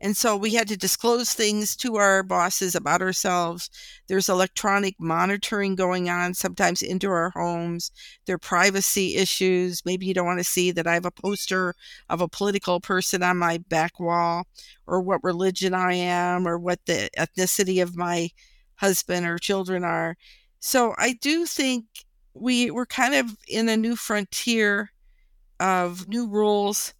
And 0.00 0.16
so 0.16 0.36
we 0.36 0.54
had 0.54 0.68
to 0.68 0.76
disclose 0.76 1.34
things 1.34 1.74
to 1.76 1.96
our 1.96 2.22
bosses 2.22 2.76
about 2.76 3.02
ourselves. 3.02 3.68
There's 4.06 4.28
electronic 4.28 4.94
monitoring 5.00 5.74
going 5.74 6.08
on 6.08 6.34
sometimes 6.34 6.82
into 6.82 7.10
our 7.10 7.30
homes. 7.30 7.90
There 8.24 8.36
are 8.36 8.38
privacy 8.38 9.16
issues. 9.16 9.84
Maybe 9.84 10.06
you 10.06 10.14
don't 10.14 10.26
want 10.26 10.38
to 10.38 10.44
see 10.44 10.70
that 10.70 10.86
i 10.86 10.94
have 10.94 11.06
a 11.06 11.10
poster 11.10 11.74
of 12.08 12.20
a 12.20 12.28
political 12.28 12.80
person 12.80 13.24
on 13.24 13.38
my 13.38 13.58
back 13.58 13.98
wall 13.98 14.46
or 14.86 15.00
what 15.00 15.24
religion 15.24 15.74
i 15.74 15.94
am 15.94 16.46
or 16.46 16.58
what 16.58 16.78
the 16.86 17.10
ethnicity 17.18 17.82
of 17.82 17.96
my 17.96 18.30
husband 18.76 19.26
or 19.26 19.38
children 19.38 19.82
are. 19.84 20.16
So 20.60 20.94
i 20.98 21.14
do 21.14 21.44
think 21.44 21.86
we 22.34 22.70
we're 22.70 22.86
kind 22.86 23.14
of 23.14 23.36
in 23.48 23.68
a 23.68 23.76
new 23.76 23.96
frontier 23.96 24.92
of 25.60 26.08
new 26.08 26.28
rules. 26.28 26.94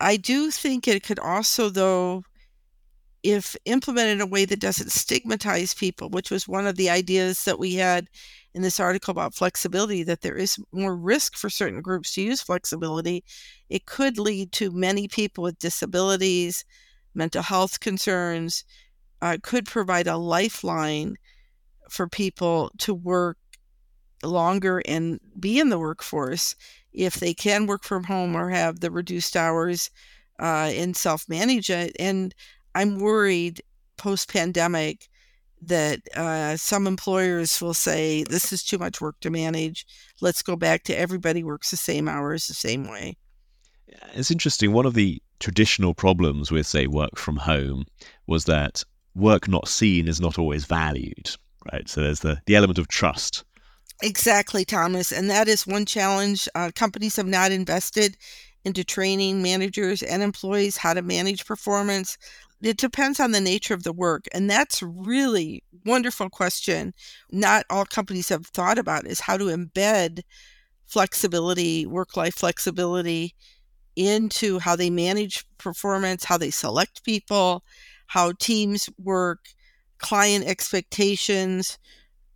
I 0.00 0.16
do 0.16 0.50
think 0.50 0.86
it 0.86 1.02
could 1.02 1.18
also, 1.18 1.70
though, 1.70 2.22
if 3.22 3.56
implemented 3.64 4.12
in 4.12 4.20
a 4.20 4.26
way 4.26 4.44
that 4.44 4.60
doesn't 4.60 4.92
stigmatize 4.92 5.74
people, 5.74 6.10
which 6.10 6.30
was 6.30 6.46
one 6.46 6.66
of 6.66 6.76
the 6.76 6.90
ideas 6.90 7.44
that 7.44 7.58
we 7.58 7.74
had 7.74 8.06
in 8.54 8.62
this 8.62 8.78
article 8.78 9.10
about 9.10 9.34
flexibility, 9.34 10.02
that 10.02 10.20
there 10.20 10.36
is 10.36 10.58
more 10.72 10.96
risk 10.96 11.36
for 11.36 11.50
certain 11.50 11.82
groups 11.82 12.14
to 12.14 12.22
use 12.22 12.40
flexibility, 12.40 13.24
it 13.68 13.86
could 13.86 14.18
lead 14.18 14.52
to 14.52 14.70
many 14.70 15.08
people 15.08 15.42
with 15.42 15.58
disabilities, 15.58 16.64
mental 17.14 17.42
health 17.42 17.80
concerns, 17.80 18.64
uh, 19.22 19.36
could 19.42 19.66
provide 19.66 20.06
a 20.06 20.16
lifeline 20.16 21.16
for 21.90 22.08
people 22.08 22.70
to 22.78 22.94
work 22.94 23.38
longer 24.26 24.82
and 24.86 25.20
be 25.38 25.58
in 25.58 25.68
the 25.68 25.78
workforce 25.78 26.54
if 26.92 27.16
they 27.16 27.34
can 27.34 27.66
work 27.66 27.84
from 27.84 28.04
home 28.04 28.36
or 28.36 28.50
have 28.50 28.80
the 28.80 28.90
reduced 28.90 29.36
hours 29.36 29.90
uh, 30.40 30.70
and 30.72 30.96
self 30.96 31.28
manage 31.28 31.70
it. 31.70 31.94
And 31.98 32.34
I'm 32.74 32.98
worried 32.98 33.62
post 33.96 34.32
pandemic 34.32 35.08
that 35.62 36.00
uh, 36.14 36.56
some 36.56 36.86
employers 36.86 37.60
will 37.60 37.74
say, 37.74 38.24
this 38.24 38.52
is 38.52 38.62
too 38.62 38.78
much 38.78 39.00
work 39.00 39.18
to 39.20 39.30
manage. 39.30 39.86
Let's 40.20 40.42
go 40.42 40.56
back 40.56 40.84
to 40.84 40.98
everybody 40.98 41.42
works 41.42 41.70
the 41.70 41.76
same 41.76 42.08
hours 42.08 42.46
the 42.46 42.54
same 42.54 42.88
way. 42.88 43.16
It's 44.14 44.30
interesting. 44.30 44.72
One 44.72 44.86
of 44.86 44.94
the 44.94 45.22
traditional 45.40 45.94
problems 45.94 46.50
with, 46.50 46.66
say, 46.66 46.86
work 46.86 47.16
from 47.16 47.36
home 47.36 47.86
was 48.26 48.44
that 48.44 48.82
work 49.14 49.48
not 49.48 49.68
seen 49.68 50.08
is 50.08 50.20
not 50.20 50.38
always 50.38 50.66
valued, 50.66 51.30
right? 51.72 51.88
So 51.88 52.02
there's 52.02 52.20
the, 52.20 52.40
the 52.46 52.56
element 52.56 52.78
of 52.78 52.88
trust 52.88 53.44
Exactly, 54.02 54.64
Thomas. 54.64 55.10
And 55.12 55.30
that 55.30 55.48
is 55.48 55.66
one 55.66 55.86
challenge. 55.86 56.48
Uh, 56.54 56.70
companies 56.74 57.16
have 57.16 57.26
not 57.26 57.50
invested 57.52 58.16
into 58.64 58.84
training 58.84 59.42
managers 59.42 60.02
and 60.02 60.22
employees 60.22 60.76
how 60.76 60.92
to 60.92 61.02
manage 61.02 61.46
performance. 61.46 62.18
It 62.62 62.76
depends 62.78 63.20
on 63.20 63.30
the 63.32 63.40
nature 63.40 63.74
of 63.74 63.84
the 63.84 63.92
work. 63.92 64.26
And 64.32 64.50
that's 64.50 64.82
really 64.82 65.62
wonderful 65.84 66.28
question. 66.28 66.92
Not 67.30 67.64
all 67.70 67.84
companies 67.84 68.28
have 68.28 68.46
thought 68.46 68.78
about 68.78 69.06
is 69.06 69.20
how 69.20 69.36
to 69.36 69.44
embed 69.46 70.20
flexibility, 70.86 71.86
work 71.86 72.16
life 72.16 72.34
flexibility 72.34 73.34
into 73.96 74.58
how 74.58 74.76
they 74.76 74.90
manage 74.90 75.44
performance, 75.58 76.24
how 76.24 76.38
they 76.38 76.50
select 76.50 77.04
people, 77.04 77.64
how 78.08 78.32
teams 78.38 78.88
work, 78.98 79.48
client 79.98 80.46
expectations, 80.46 81.78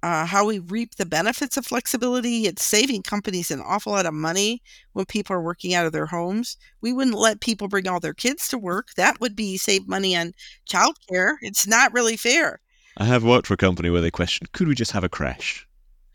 uh, 0.02 0.24
how 0.24 0.46
we 0.46 0.58
reap 0.58 0.94
the 0.94 1.06
benefits 1.06 1.56
of 1.56 1.66
flexibility. 1.66 2.46
It's 2.46 2.64
saving 2.64 3.02
companies 3.02 3.50
an 3.50 3.60
awful 3.60 3.92
lot 3.92 4.06
of 4.06 4.14
money 4.14 4.62
when 4.92 5.04
people 5.04 5.36
are 5.36 5.42
working 5.42 5.74
out 5.74 5.86
of 5.86 5.92
their 5.92 6.06
homes. 6.06 6.56
We 6.80 6.92
wouldn't 6.92 7.16
let 7.16 7.40
people 7.40 7.68
bring 7.68 7.86
all 7.86 8.00
their 8.00 8.14
kids 8.14 8.48
to 8.48 8.58
work. 8.58 8.94
That 8.96 9.20
would 9.20 9.36
be 9.36 9.56
save 9.56 9.88
money 9.88 10.16
on 10.16 10.32
childcare. 10.68 11.34
It's 11.42 11.66
not 11.66 11.92
really 11.92 12.16
fair. 12.16 12.60
I 12.96 13.04
have 13.04 13.24
worked 13.24 13.46
for 13.46 13.54
a 13.54 13.58
company 13.58 13.90
where 13.90 14.00
they 14.00 14.10
questioned, 14.10 14.52
could 14.52 14.68
we 14.68 14.74
just 14.74 14.92
have 14.92 15.04
a 15.04 15.08
crash? 15.08 15.66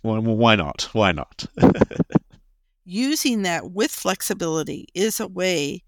Well, 0.04 0.22
why 0.22 0.56
not? 0.56 0.90
Why 0.94 1.12
not? 1.12 1.46
Using 2.86 3.42
that 3.42 3.72
with 3.72 3.92
flexibility 3.92 4.88
is 4.94 5.20
a 5.20 5.28
way 5.28 5.84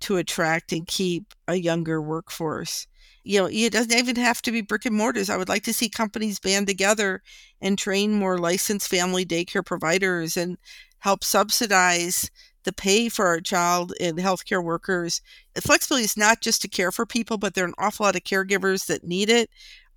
to 0.00 0.16
attract 0.16 0.72
and 0.72 0.86
keep 0.86 1.34
a 1.46 1.56
younger 1.56 2.00
workforce 2.00 2.86
you 3.28 3.38
know, 3.38 3.48
it 3.52 3.72
doesn't 3.72 3.92
even 3.92 4.16
have 4.16 4.40
to 4.40 4.50
be 4.50 4.62
brick 4.62 4.86
and 4.86 4.96
mortars. 4.96 5.28
I 5.28 5.36
would 5.36 5.50
like 5.50 5.64
to 5.64 5.74
see 5.74 5.90
companies 5.90 6.38
band 6.40 6.66
together 6.66 7.22
and 7.60 7.76
train 7.76 8.14
more 8.14 8.38
licensed 8.38 8.88
family 8.88 9.26
daycare 9.26 9.64
providers 9.64 10.34
and 10.34 10.56
help 11.00 11.22
subsidize 11.22 12.30
the 12.64 12.72
pay 12.72 13.10
for 13.10 13.26
our 13.26 13.40
child 13.40 13.92
and 14.00 14.16
healthcare 14.16 14.64
workers. 14.64 15.20
Flexibility 15.60 16.06
is 16.06 16.16
not 16.16 16.40
just 16.40 16.62
to 16.62 16.68
care 16.68 16.90
for 16.90 17.04
people, 17.04 17.36
but 17.36 17.52
there 17.52 17.64
are 17.64 17.68
an 17.68 17.74
awful 17.76 18.06
lot 18.06 18.16
of 18.16 18.22
caregivers 18.22 18.86
that 18.86 19.04
need 19.04 19.28
it, 19.28 19.50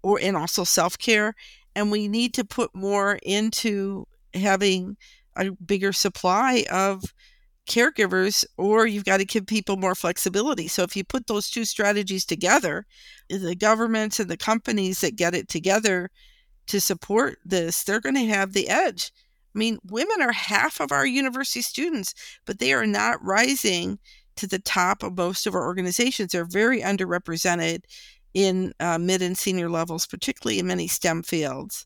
or 0.04 0.20
and 0.22 0.36
also 0.36 0.66
self 0.66 0.98
care. 0.98 1.34
And 1.74 1.90
we 1.90 2.10
need 2.10 2.34
to 2.34 2.44
put 2.44 2.76
more 2.76 3.18
into 3.24 4.08
having 4.34 4.98
a 5.38 5.52
bigger 5.52 5.94
supply 5.94 6.66
of 6.70 7.02
caregivers 7.72 8.44
or 8.58 8.86
you've 8.86 9.06
got 9.06 9.18
to 9.18 9.26
give 9.26 9.48
people 9.48 9.78
more 9.78 9.96
flexibility. 9.96 10.68
So 10.68 10.84
if 10.84 10.96
you 10.96 11.04
put 11.04 11.28
those 11.28 11.50
two 11.50 11.64
strategies 11.64 12.26
together, 12.26 12.86
the 13.30 13.56
governments 13.56 14.20
and 14.20 14.30
the 14.30 14.38
companies 14.38 15.00
that 15.02 15.16
get 15.16 15.34
it 15.34 15.48
together 15.48 16.10
to 16.68 16.82
support 16.82 17.40
this, 17.46 17.84
they're 17.84 18.02
going 18.02 18.16
to 18.16 18.26
have 18.26 18.54
the 18.54 18.68
edge. 18.68 19.12
I 19.56 19.60
mean, 19.60 19.80
women 19.90 20.22
are 20.22 20.32
half 20.32 20.80
of 20.80 20.92
our 20.92 21.06
university 21.06 21.62
students, 21.62 22.14
but 22.46 22.60
they 22.60 22.74
are 22.74 22.86
not 22.86 23.24
rising 23.24 24.00
to 24.36 24.48
the 24.48 24.60
top 24.60 25.04
of 25.04 25.18
most 25.18 25.48
of 25.48 25.56
our 25.56 25.66
organizations. 25.66 26.32
They're 26.32 26.46
very 26.46 26.82
underrepresented 26.82 27.84
in 28.34 28.74
uh, 28.80 28.98
mid 28.98 29.22
and 29.22 29.38
senior 29.38 29.70
levels, 29.70 30.06
particularly 30.06 30.60
in 30.60 30.68
many 30.68 30.88
STEM 30.88 31.24
fields. 31.24 31.86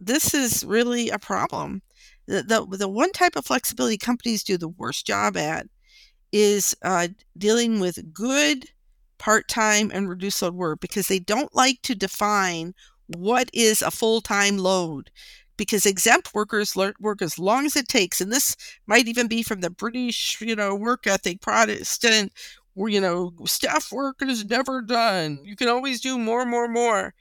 This 0.00 0.34
is 0.34 0.64
really 0.64 1.10
a 1.10 1.18
problem 1.18 1.82
the, 2.26 2.42
the, 2.42 2.76
the 2.76 2.88
one 2.88 3.12
type 3.12 3.36
of 3.36 3.46
flexibility 3.46 3.96
companies 3.96 4.42
do 4.42 4.56
the 4.56 4.68
worst 4.68 5.06
job 5.06 5.36
at 5.36 5.66
is 6.32 6.76
uh, 6.82 7.08
dealing 7.38 7.80
with 7.80 8.12
good 8.12 8.66
part-time 9.18 9.90
and 9.94 10.08
reduced 10.08 10.42
load 10.42 10.54
work 10.54 10.80
because 10.80 11.08
they 11.08 11.18
don't 11.18 11.54
like 11.54 11.80
to 11.82 11.94
define 11.94 12.74
what 13.06 13.48
is 13.52 13.80
a 13.80 13.90
full-time 13.90 14.58
load 14.58 15.10
because 15.56 15.86
exempt 15.86 16.34
workers 16.34 16.76
work 16.76 17.22
as 17.22 17.38
long 17.38 17.64
as 17.64 17.76
it 17.76 17.88
takes 17.88 18.20
and 18.20 18.30
this 18.30 18.56
might 18.86 19.08
even 19.08 19.26
be 19.26 19.42
from 19.42 19.60
the 19.60 19.70
british 19.70 20.38
you 20.42 20.54
know 20.54 20.74
work 20.74 21.06
ethic 21.06 21.40
protestant 21.40 22.30
you 22.76 23.00
know 23.00 23.32
staff 23.46 23.90
work 23.90 24.20
is 24.22 24.44
never 24.44 24.82
done. 24.82 25.38
You 25.42 25.56
can 25.56 25.68
always 25.68 26.00
do 26.00 26.18
more 26.18 26.44
more 26.44 26.68
more. 26.68 27.14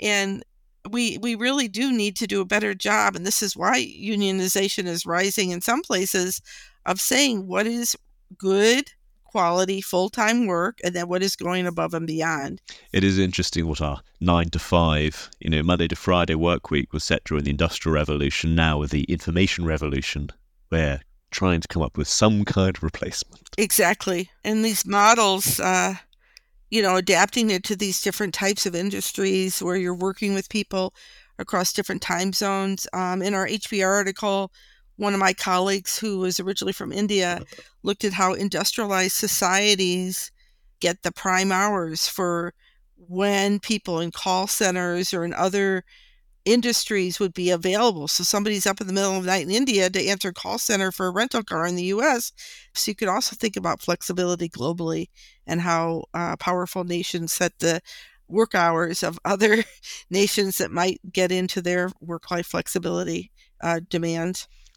And 0.00 0.42
we 0.90 1.18
we 1.18 1.34
really 1.34 1.68
do 1.68 1.92
need 1.92 2.16
to 2.16 2.26
do 2.26 2.40
a 2.40 2.46
better 2.46 2.74
job 2.74 3.16
and 3.16 3.26
this 3.26 3.42
is 3.42 3.56
why 3.56 3.78
unionization 3.78 4.86
is 4.86 5.06
rising 5.06 5.50
in 5.50 5.60
some 5.60 5.82
places 5.82 6.40
of 6.86 7.00
saying 7.00 7.46
what 7.46 7.66
is 7.66 7.96
good 8.36 8.90
quality 9.24 9.80
full-time 9.80 10.46
work 10.46 10.78
and 10.84 10.94
then 10.94 11.08
what 11.08 11.22
is 11.22 11.34
going 11.34 11.66
above 11.66 11.94
and 11.94 12.06
beyond 12.06 12.60
it 12.92 13.02
is 13.02 13.18
interesting 13.18 13.66
what 13.66 13.80
our 13.80 14.00
9 14.20 14.50
to 14.50 14.58
5 14.58 15.30
you 15.40 15.50
know 15.50 15.62
monday 15.62 15.88
to 15.88 15.96
friday 15.96 16.34
work 16.34 16.70
week 16.70 16.92
was 16.92 17.02
set 17.02 17.24
during 17.24 17.44
the 17.44 17.50
industrial 17.50 17.94
revolution 17.94 18.54
now 18.54 18.78
with 18.78 18.90
the 18.90 19.04
information 19.04 19.64
revolution 19.64 20.30
where 20.68 21.00
trying 21.34 21.60
to 21.60 21.68
come 21.68 21.82
up 21.82 21.98
with 21.98 22.08
some 22.08 22.44
kind 22.44 22.76
of 22.76 22.82
replacement. 22.82 23.50
Exactly. 23.58 24.30
And 24.44 24.64
these 24.64 24.86
models, 24.86 25.60
uh, 25.60 25.96
you 26.70 26.82
know, 26.82 26.96
adapting 26.96 27.50
it 27.50 27.64
to 27.64 27.76
these 27.76 28.00
different 28.00 28.34
types 28.34 28.66
of 28.66 28.74
industries 28.74 29.62
where 29.62 29.76
you're 29.76 29.94
working 29.94 30.34
with 30.34 30.48
people 30.48 30.94
across 31.38 31.72
different 31.72 32.02
time 32.02 32.32
zones. 32.32 32.86
Um, 32.92 33.22
in 33.22 33.34
our 33.34 33.46
HBR 33.46 33.86
article, 33.86 34.50
one 34.96 35.14
of 35.14 35.20
my 35.20 35.32
colleagues 35.32 35.98
who 35.98 36.18
was 36.18 36.40
originally 36.40 36.72
from 36.72 36.92
India 36.92 37.42
looked 37.82 38.04
at 38.04 38.12
how 38.12 38.34
industrialized 38.34 39.16
societies 39.16 40.30
get 40.80 41.02
the 41.02 41.12
prime 41.12 41.52
hours 41.52 42.08
for 42.08 42.52
when 42.96 43.58
people 43.58 44.00
in 44.00 44.10
call 44.10 44.46
centers 44.46 45.12
or 45.12 45.24
in 45.24 45.34
other 45.34 45.84
industries 46.44 47.18
would 47.18 47.34
be 47.34 47.50
available. 47.50 48.08
So 48.08 48.24
somebody's 48.24 48.66
up 48.66 48.80
in 48.80 48.86
the 48.86 48.92
middle 48.92 49.16
of 49.16 49.24
the 49.24 49.30
night 49.30 49.44
in 49.44 49.50
India 49.50 49.88
to 49.88 50.06
answer 50.06 50.28
a 50.28 50.32
call 50.34 50.58
center 50.58 50.92
for 50.92 51.06
a 51.06 51.10
rental 51.10 51.42
car 51.42 51.66
in 51.66 51.76
the 51.76 51.84
US. 51.84 52.32
So 52.74 52.90
you 52.90 52.94
could 52.94 53.08
also 53.08 53.36
think 53.36 53.56
about 53.56 53.80
flexibility 53.80 54.48
globally 54.48 55.08
and 55.46 55.60
how 55.60 56.04
uh, 56.12 56.36
powerful 56.36 56.84
nations 56.84 57.32
set 57.32 57.58
the 57.58 57.80
work 58.28 58.54
hours 58.54 59.02
of 59.02 59.18
other 59.24 59.64
nations 60.10 60.58
that 60.58 60.70
might 60.70 61.00
get 61.12 61.30
into 61.30 61.60
their 61.62 61.90
work 62.00 62.30
life 62.30 62.46
flexibility 62.46 63.30
uh. 63.60 63.80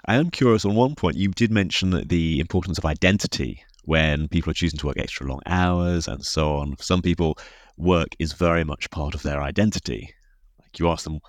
I 0.06 0.16
am 0.16 0.30
curious 0.30 0.64
on 0.64 0.76
one 0.76 0.96
point, 0.96 1.18
you 1.18 1.30
did 1.30 1.52
mention 1.52 2.08
the 2.08 2.40
importance 2.40 2.78
of 2.78 2.86
identity 2.86 3.64
when 3.84 4.28
people 4.28 4.52
are 4.52 4.54
choosing 4.54 4.80
to 4.80 4.88
work 4.88 4.98
extra 4.98 5.28
long 5.28 5.42
hours 5.46 6.08
and 6.08 6.24
so 6.26 6.56
on. 6.58 6.76
For 6.76 6.84
some 6.84 7.02
people, 7.02 7.38
work 7.78 8.10
is 8.20 8.34
very 8.34 8.64
much 8.64 8.90
part 8.92 9.16
of 9.16 9.24
their 9.24 9.42
identity. 9.42 10.14
Like 10.60 10.80
you 10.80 10.90
ask 10.90 11.04
them, 11.04 11.20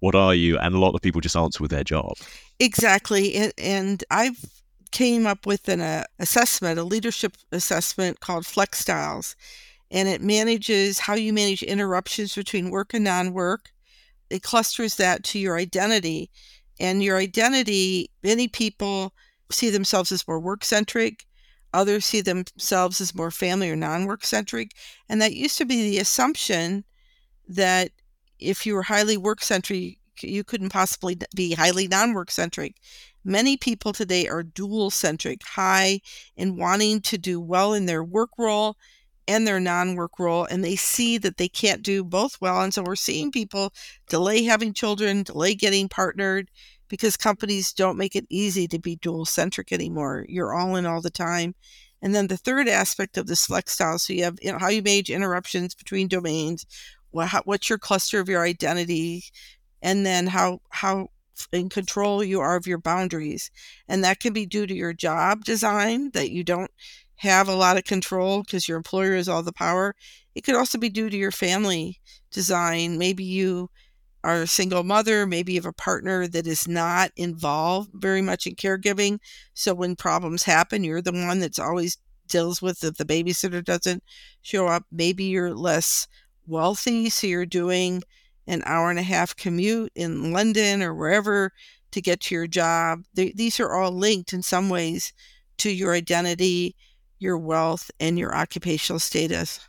what 0.00 0.14
are 0.14 0.34
you? 0.34 0.58
And 0.58 0.74
a 0.74 0.78
lot 0.78 0.94
of 0.94 1.02
people 1.02 1.20
just 1.20 1.36
answer 1.36 1.62
with 1.62 1.70
their 1.70 1.84
job. 1.84 2.14
Exactly. 2.60 3.52
And, 3.58 4.04
I've 4.10 4.44
came 4.92 5.26
up 5.26 5.44
with 5.44 5.68
an 5.68 5.80
uh, 5.80 6.04
assessment, 6.20 6.78
a 6.78 6.84
leadership 6.84 7.36
assessment 7.50 8.20
called 8.20 8.46
Flex 8.46 8.78
Styles. 8.78 9.34
And 9.90 10.08
it 10.08 10.22
manages 10.22 11.00
how 11.00 11.14
you 11.14 11.32
manage 11.32 11.64
interruptions 11.64 12.34
between 12.34 12.70
work 12.70 12.94
and 12.94 13.04
non 13.04 13.32
work. 13.32 13.72
It 14.30 14.42
clusters 14.42 14.94
that 14.96 15.24
to 15.24 15.38
your 15.38 15.56
identity 15.56 16.30
and 16.80 17.02
your 17.02 17.18
identity, 17.18 18.10
many 18.22 18.48
people 18.48 19.12
see 19.50 19.70
themselves 19.70 20.10
as 20.10 20.26
more 20.26 20.40
work 20.40 20.64
centric, 20.64 21.26
others 21.72 22.04
see 22.04 22.20
themselves 22.20 23.00
as 23.00 23.14
more 23.14 23.30
family 23.30 23.70
or 23.70 23.76
non 23.76 24.06
work 24.06 24.24
centric. 24.24 24.72
And 25.08 25.20
that 25.20 25.34
used 25.34 25.58
to 25.58 25.64
be 25.64 25.82
the 25.82 25.98
assumption 25.98 26.84
that 27.48 27.90
if 28.44 28.66
you 28.66 28.74
were 28.74 28.82
highly 28.82 29.16
work 29.16 29.42
centric, 29.42 29.98
you 30.20 30.44
couldn't 30.44 30.70
possibly 30.70 31.16
be 31.34 31.54
highly 31.54 31.88
non 31.88 32.12
work 32.14 32.30
centric. 32.30 32.76
Many 33.24 33.56
people 33.56 33.92
today 33.92 34.28
are 34.28 34.42
dual 34.42 34.90
centric, 34.90 35.42
high 35.42 36.00
in 36.36 36.56
wanting 36.56 37.00
to 37.02 37.18
do 37.18 37.40
well 37.40 37.72
in 37.72 37.86
their 37.86 38.04
work 38.04 38.30
role 38.38 38.76
and 39.26 39.46
their 39.46 39.60
non 39.60 39.96
work 39.96 40.18
role, 40.18 40.44
and 40.44 40.62
they 40.62 40.76
see 40.76 41.18
that 41.18 41.38
they 41.38 41.48
can't 41.48 41.82
do 41.82 42.04
both 42.04 42.40
well. 42.40 42.60
And 42.60 42.72
so 42.74 42.82
we're 42.82 42.96
seeing 42.96 43.32
people 43.32 43.72
delay 44.08 44.44
having 44.44 44.74
children, 44.74 45.22
delay 45.22 45.54
getting 45.54 45.88
partnered 45.88 46.50
because 46.88 47.16
companies 47.16 47.72
don't 47.72 47.96
make 47.96 48.14
it 48.14 48.26
easy 48.28 48.68
to 48.68 48.78
be 48.78 48.96
dual 48.96 49.24
centric 49.24 49.72
anymore. 49.72 50.26
You're 50.28 50.54
all 50.54 50.76
in 50.76 50.86
all 50.86 51.00
the 51.00 51.10
time. 51.10 51.54
And 52.02 52.14
then 52.14 52.26
the 52.26 52.36
third 52.36 52.68
aspect 52.68 53.16
of 53.16 53.26
this 53.26 53.46
flex 53.46 53.72
style 53.72 53.98
so 53.98 54.12
you 54.12 54.24
have 54.24 54.38
how 54.60 54.68
you 54.68 54.82
manage 54.82 55.08
interruptions 55.08 55.74
between 55.74 56.06
domains, 56.06 56.66
how, 57.22 57.42
what's 57.44 57.68
your 57.68 57.78
cluster 57.78 58.20
of 58.20 58.28
your 58.28 58.42
identity, 58.42 59.24
and 59.82 60.04
then 60.04 60.26
how, 60.26 60.60
how 60.70 61.08
in 61.52 61.68
control 61.68 62.22
you 62.22 62.40
are 62.40 62.56
of 62.56 62.66
your 62.66 62.78
boundaries. 62.78 63.50
And 63.88 64.04
that 64.04 64.20
can 64.20 64.32
be 64.32 64.46
due 64.46 64.66
to 64.66 64.74
your 64.74 64.92
job 64.92 65.44
design 65.44 66.10
that 66.12 66.30
you 66.30 66.44
don't 66.44 66.70
have 67.16 67.48
a 67.48 67.54
lot 67.54 67.76
of 67.76 67.84
control 67.84 68.42
because 68.42 68.68
your 68.68 68.76
employer 68.76 69.14
has 69.14 69.28
all 69.28 69.42
the 69.42 69.52
power. 69.52 69.94
It 70.34 70.42
could 70.42 70.56
also 70.56 70.78
be 70.78 70.88
due 70.88 71.10
to 71.10 71.16
your 71.16 71.30
family 71.30 72.00
design. 72.30 72.98
Maybe 72.98 73.24
you 73.24 73.70
are 74.24 74.42
a 74.42 74.46
single 74.46 74.82
mother, 74.82 75.26
maybe 75.26 75.52
you 75.52 75.58
have 75.58 75.66
a 75.66 75.72
partner 75.72 76.26
that 76.26 76.46
is 76.46 76.66
not 76.66 77.10
involved 77.14 77.90
very 77.92 78.22
much 78.22 78.46
in 78.46 78.54
caregiving. 78.54 79.18
So 79.52 79.74
when 79.74 79.96
problems 79.96 80.42
happen, 80.44 80.82
you're 80.82 81.02
the 81.02 81.12
one 81.12 81.40
that's 81.40 81.58
always 81.58 81.98
deals 82.26 82.62
with 82.62 82.82
if 82.82 82.96
the 82.96 83.04
babysitter 83.04 83.62
doesn't 83.62 84.02
show 84.40 84.66
up. 84.66 84.84
Maybe 84.90 85.24
you're 85.24 85.54
less 85.54 86.08
wealthy, 86.46 87.10
so 87.10 87.26
you're 87.26 87.46
doing 87.46 88.02
an 88.46 88.62
hour 88.66 88.90
and 88.90 88.98
a 88.98 89.02
half 89.02 89.34
commute 89.36 89.92
in 89.94 90.32
London 90.32 90.82
or 90.82 90.94
wherever 90.94 91.52
to 91.92 92.02
get 92.02 92.20
to 92.20 92.34
your 92.34 92.46
job. 92.46 93.04
They, 93.14 93.32
these 93.32 93.60
are 93.60 93.72
all 93.72 93.92
linked 93.92 94.32
in 94.32 94.42
some 94.42 94.68
ways 94.68 95.12
to 95.58 95.70
your 95.70 95.94
identity 95.94 96.74
your 97.24 97.38
wealth, 97.38 97.90
and 97.98 98.18
your 98.18 98.34
occupational 98.34 99.00
status. 99.00 99.60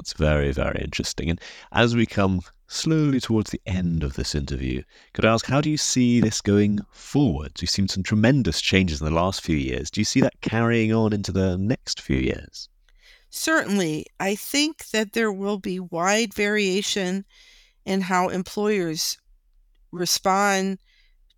It's 0.00 0.12
very, 0.12 0.52
very 0.52 0.80
interesting. 0.80 1.30
And 1.30 1.40
as 1.72 1.96
we 1.96 2.06
come 2.06 2.42
slowly 2.68 3.18
towards 3.18 3.50
the 3.50 3.60
end 3.66 4.04
of 4.04 4.14
this 4.14 4.34
interview, 4.34 4.82
could 5.14 5.24
I 5.24 5.32
ask, 5.32 5.46
how 5.46 5.60
do 5.60 5.70
you 5.70 5.78
see 5.78 6.20
this 6.20 6.40
going 6.40 6.80
forward? 6.92 7.52
You've 7.60 7.70
seen 7.70 7.88
some 7.88 8.02
tremendous 8.02 8.60
changes 8.60 9.00
in 9.00 9.06
the 9.06 9.14
last 9.14 9.40
few 9.40 9.56
years. 9.56 9.90
Do 9.90 10.00
you 10.00 10.04
see 10.04 10.20
that 10.20 10.40
carrying 10.40 10.92
on 10.92 11.12
into 11.12 11.32
the 11.32 11.58
next 11.58 12.00
few 12.00 12.18
years? 12.18 12.68
Certainly. 13.30 14.06
I 14.18 14.34
think 14.34 14.88
that 14.90 15.12
there 15.12 15.32
will 15.32 15.58
be 15.58 15.80
wide 15.80 16.34
variation 16.34 17.24
in 17.86 18.02
how 18.02 18.28
employers 18.28 19.18
respond 19.92 20.78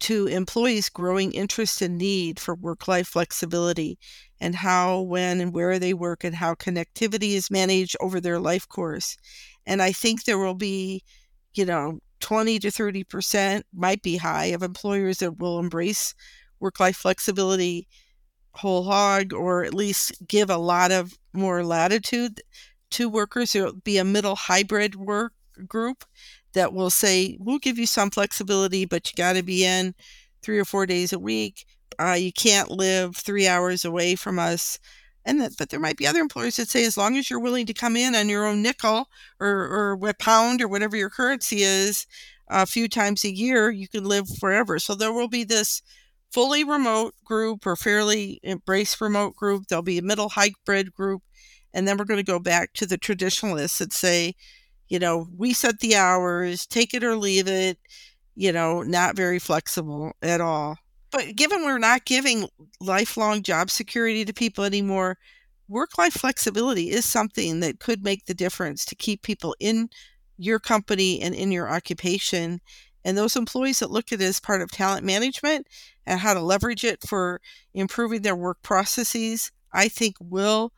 to 0.00 0.26
employees' 0.28 0.88
growing 0.90 1.32
interest 1.32 1.82
and 1.82 1.98
need 1.98 2.40
for 2.40 2.54
work 2.54 2.88
life 2.88 3.08
flexibility 3.08 3.98
and 4.40 4.56
how, 4.56 5.00
when, 5.02 5.40
and 5.40 5.52
where 5.54 5.78
they 5.78 5.94
work, 5.94 6.24
and 6.24 6.36
how 6.36 6.54
connectivity 6.54 7.32
is 7.32 7.50
managed 7.50 7.96
over 8.00 8.20
their 8.20 8.40
life 8.40 8.68
course. 8.68 9.16
And 9.66 9.82
I 9.82 9.92
think 9.92 10.24
there 10.24 10.38
will 10.38 10.54
be, 10.54 11.02
you 11.54 11.64
know, 11.66 12.00
20 12.20 12.58
to 12.60 12.70
30% 12.70 13.64
might 13.74 14.02
be 14.02 14.16
high 14.18 14.46
of 14.46 14.62
employers 14.62 15.18
that 15.18 15.38
will 15.38 15.58
embrace 15.58 16.14
work 16.60 16.80
life 16.80 16.96
flexibility 16.96 17.88
whole 18.52 18.84
hog 18.84 19.32
or 19.32 19.64
at 19.64 19.74
least 19.74 20.26
give 20.26 20.50
a 20.50 20.56
lot 20.56 20.90
of 20.90 21.18
more 21.32 21.64
latitude 21.64 22.40
to 22.90 23.08
workers. 23.08 23.52
There 23.52 23.64
will 23.64 23.72
be 23.72 23.98
a 23.98 24.04
middle 24.04 24.36
hybrid 24.36 24.96
work 24.96 25.32
group 25.66 26.04
that 26.52 26.72
will 26.72 26.90
say, 26.90 27.36
we'll 27.38 27.58
give 27.58 27.78
you 27.78 27.86
some 27.86 28.10
flexibility, 28.10 28.84
but 28.84 29.08
you 29.08 29.16
got 29.16 29.34
to 29.34 29.42
be 29.42 29.64
in 29.64 29.94
three 30.42 30.58
or 30.58 30.64
four 30.64 30.86
days 30.86 31.12
a 31.12 31.18
week. 31.18 31.64
Uh, 31.98 32.12
you 32.12 32.32
can't 32.32 32.70
live 32.70 33.16
three 33.16 33.46
hours 33.46 33.84
away 33.84 34.16
from 34.16 34.38
us. 34.38 34.78
And 35.24 35.40
that, 35.40 35.52
but 35.58 35.68
there 35.68 35.78
might 35.78 35.98
be 35.98 36.06
other 36.06 36.20
employers 36.20 36.56
that 36.56 36.68
say, 36.68 36.84
as 36.84 36.96
long 36.96 37.16
as 37.16 37.28
you're 37.28 37.38
willing 37.38 37.66
to 37.66 37.74
come 37.74 37.94
in 37.94 38.14
on 38.14 38.28
your 38.28 38.46
own 38.46 38.62
nickel 38.62 39.08
or, 39.38 39.48
or 39.48 39.96
what 39.96 40.18
pound 40.18 40.62
or 40.62 40.68
whatever 40.68 40.96
your 40.96 41.10
currency 41.10 41.62
is 41.62 42.06
a 42.48 42.66
few 42.66 42.88
times 42.88 43.24
a 43.24 43.32
year, 43.32 43.70
you 43.70 43.86
can 43.86 44.04
live 44.04 44.28
forever. 44.38 44.78
So 44.78 44.94
there 44.94 45.12
will 45.12 45.28
be 45.28 45.44
this 45.44 45.82
fully 46.30 46.64
remote 46.64 47.14
group 47.24 47.66
or 47.66 47.76
fairly 47.76 48.40
embrace 48.42 49.00
remote 49.00 49.36
group. 49.36 49.66
There'll 49.66 49.82
be 49.82 49.98
a 49.98 50.02
middle 50.02 50.28
hybrid 50.28 50.92
group. 50.94 51.22
And 51.72 51.86
then 51.86 51.96
we're 51.96 52.04
going 52.04 52.18
to 52.18 52.32
go 52.32 52.38
back 52.38 52.72
to 52.74 52.86
the 52.86 52.98
traditionalists 52.98 53.78
that 53.78 53.92
say, 53.92 54.34
you 54.88 54.98
know, 54.98 55.28
we 55.36 55.52
set 55.52 55.80
the 55.80 55.96
hours, 55.96 56.66
take 56.66 56.94
it 56.94 57.04
or 57.04 57.16
leave 57.16 57.46
it, 57.46 57.78
you 58.34 58.52
know, 58.52 58.82
not 58.82 59.16
very 59.16 59.38
flexible 59.38 60.12
at 60.22 60.40
all. 60.40 60.76
But 61.12 61.36
given 61.36 61.64
we're 61.64 61.78
not 61.78 62.04
giving 62.04 62.48
lifelong 62.80 63.42
job 63.42 63.70
security 63.70 64.24
to 64.24 64.32
people 64.32 64.64
anymore, 64.64 65.18
work 65.68 65.96
life 65.98 66.14
flexibility 66.14 66.90
is 66.90 67.04
something 67.04 67.60
that 67.60 67.80
could 67.80 68.02
make 68.02 68.26
the 68.26 68.34
difference 68.34 68.84
to 68.86 68.94
keep 68.94 69.22
people 69.22 69.54
in 69.60 69.88
your 70.38 70.58
company 70.58 71.20
and 71.20 71.34
in 71.34 71.52
your 71.52 71.70
occupation. 71.70 72.60
And 73.04 73.16
those 73.16 73.36
employees 73.36 73.78
that 73.78 73.90
look 73.90 74.12
at 74.12 74.20
it 74.20 74.24
as 74.24 74.40
part 74.40 74.62
of 74.62 74.70
talent 74.70 75.04
management 75.04 75.66
and 76.06 76.20
how 76.20 76.34
to 76.34 76.40
leverage 76.40 76.84
it 76.84 77.00
for 77.06 77.40
improving 77.72 78.22
their 78.22 78.36
work 78.36 78.62
processes, 78.62 79.50
I 79.72 79.88
think 79.88 80.16
will 80.20 80.72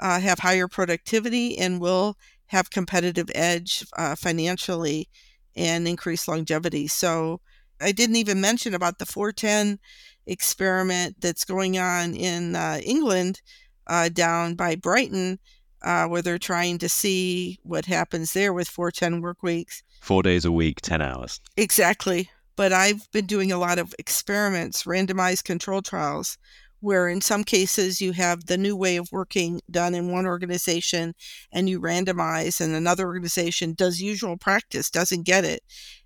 uh, 0.00 0.20
have 0.20 0.40
higher 0.40 0.66
productivity 0.66 1.56
and 1.58 1.80
will 1.80 2.16
have 2.46 2.70
competitive 2.70 3.30
edge 3.34 3.84
uh, 3.96 4.16
financially 4.16 5.08
and 5.54 5.86
increase 5.86 6.26
longevity. 6.26 6.88
So 6.88 7.40
I 7.80 7.92
didn't 7.92 8.16
even 8.16 8.40
mention 8.40 8.74
about 8.74 8.98
the 8.98 9.06
410 9.06 9.78
experiment 10.26 11.16
that's 11.20 11.44
going 11.44 11.78
on 11.78 12.14
in 12.14 12.56
uh, 12.56 12.80
England 12.84 13.40
uh, 13.86 14.08
down 14.08 14.54
by 14.54 14.76
Brighton, 14.76 15.38
uh, 15.82 16.06
where 16.06 16.22
they're 16.22 16.38
trying 16.38 16.78
to 16.78 16.88
see 16.88 17.58
what 17.62 17.86
happens 17.86 18.32
there 18.32 18.52
with 18.52 18.68
410 18.68 19.20
work 19.20 19.42
weeks. 19.42 19.82
Four 20.00 20.22
days 20.22 20.44
a 20.44 20.52
week, 20.52 20.80
10 20.80 21.00
hours. 21.00 21.40
Exactly. 21.56 22.30
But 22.56 22.72
I've 22.72 23.10
been 23.12 23.26
doing 23.26 23.52
a 23.52 23.58
lot 23.58 23.78
of 23.78 23.94
experiments, 23.98 24.84
randomized 24.84 25.44
control 25.44 25.82
trials, 25.82 26.36
where 26.80 27.08
in 27.08 27.20
some 27.20 27.44
cases 27.44 28.00
you 28.00 28.12
have 28.12 28.46
the 28.46 28.58
new 28.58 28.74
way 28.74 28.96
of 28.96 29.12
working 29.12 29.60
done 29.70 29.94
in 29.94 30.10
one 30.10 30.26
organization 30.26 31.14
and 31.52 31.68
you 31.68 31.80
randomize 31.80 32.60
and 32.60 32.74
another 32.74 33.06
organization 33.06 33.74
does 33.74 34.00
usual 34.00 34.36
practice 34.36 34.90
doesn't 34.90 35.24
get 35.24 35.44
it 35.44 35.62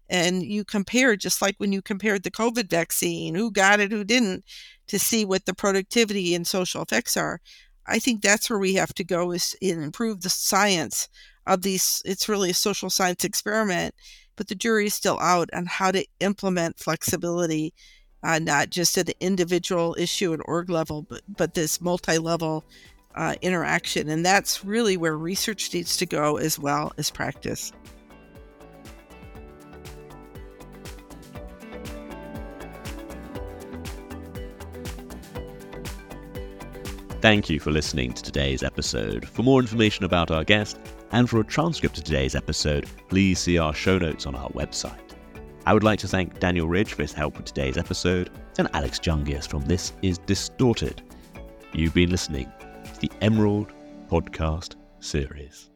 and 0.09 0.43
you 0.43 0.65
compare 0.65 1.17
just 1.17 1.41
like 1.41 1.55
when 1.59 1.73
you 1.73 1.81
compared 1.81 2.23
the 2.23 2.31
COVID 2.31 2.69
vaccine, 2.69 3.35
who 3.35 3.51
got 3.51 3.81
it, 3.81 3.91
who 3.91 4.05
didn't, 4.05 4.45
to 4.87 4.99
see 4.99 5.25
what 5.25 5.47
the 5.47 5.55
productivity 5.55 6.35
and 6.35 6.47
social 6.47 6.83
effects 6.83 7.17
are. 7.17 7.41
I 7.87 7.99
think 7.99 8.23
that's 8.23 8.49
where 8.49 8.59
we 8.59 8.75
have 8.75 8.95
to 8.95 9.05
go 9.05 9.33
is 9.33 9.57
improve 9.61 10.21
the 10.21 10.31
science 10.31 11.09
of 11.47 11.63
these. 11.63 12.03
It's 12.05 12.29
really 12.29 12.51
a 12.51 12.55
social 12.55 12.91
science 12.91 13.25
experiment, 13.25 13.95
but 14.37 14.49
the 14.49 14.55
jury 14.55 14.87
is 14.87 14.95
still 14.95 15.19
out 15.21 15.49
on 15.53 15.67
how 15.67 15.91
to 15.91 16.05
implement 16.21 16.79
flexibility, 16.79 17.73
uh, 18.23 18.39
not 18.39 18.71
just 18.71 18.97
at 18.99 19.07
the 19.07 19.17
individual 19.21 19.97
issue 19.99 20.33
and 20.33 20.43
org 20.47 20.71
level, 20.71 21.03
but, 21.03 21.23
but 21.29 21.55
this 21.55 21.81
multi 21.81 22.19
level 22.19 22.65
uh, 23.15 23.35
interaction. 23.43 24.09
And 24.09 24.25
that's 24.25 24.65
really 24.65 24.97
where 24.97 25.17
research 25.17 25.73
needs 25.73 25.97
to 25.99 26.07
go 26.07 26.37
as 26.37 26.59
well 26.59 26.93
as 26.99 27.11
practice. 27.11 27.73
Thank 37.21 37.49
you 37.49 37.59
for 37.59 37.71
listening 37.71 38.13
to 38.13 38.23
today's 38.23 38.63
episode. 38.63 39.27
For 39.27 39.43
more 39.43 39.59
information 39.59 40.05
about 40.05 40.31
our 40.31 40.45
guest 40.45 40.79
and 41.13 41.29
for 41.29 41.41
a 41.41 41.45
transcript 41.45 41.99
of 41.99 42.05
today's 42.05 42.35
episode, 42.35 42.87
please 43.09 43.39
see 43.39 43.59
our 43.59 43.75
show 43.75 43.99
notes 43.99 44.27
on 44.27 44.35
our 44.35 44.49
website. 44.51 44.99
I 45.67 45.73
would 45.73 45.85
like 45.85 45.99
to 46.01 46.09
thank 46.09 46.41
Daniel 46.41 46.69
Ridge 46.69 46.93
for 46.93 47.03
his 47.03 47.13
help 47.13 47.37
with 47.37 47.47
today's 47.47 47.79
episode 47.79 48.31
and 48.59 48.69
Alex 48.75 48.99
Jungius 48.99 49.49
from 49.49 49.63
This 49.63 49.93
Is 50.03 50.19
Distorted. 50.19 51.03
You've 51.73 51.95
been 51.95 52.11
listening 52.11 52.53
to 52.93 53.01
the 53.01 53.11
Emerald 53.21 53.73
Podcast 54.09 54.77
Series. 55.01 55.71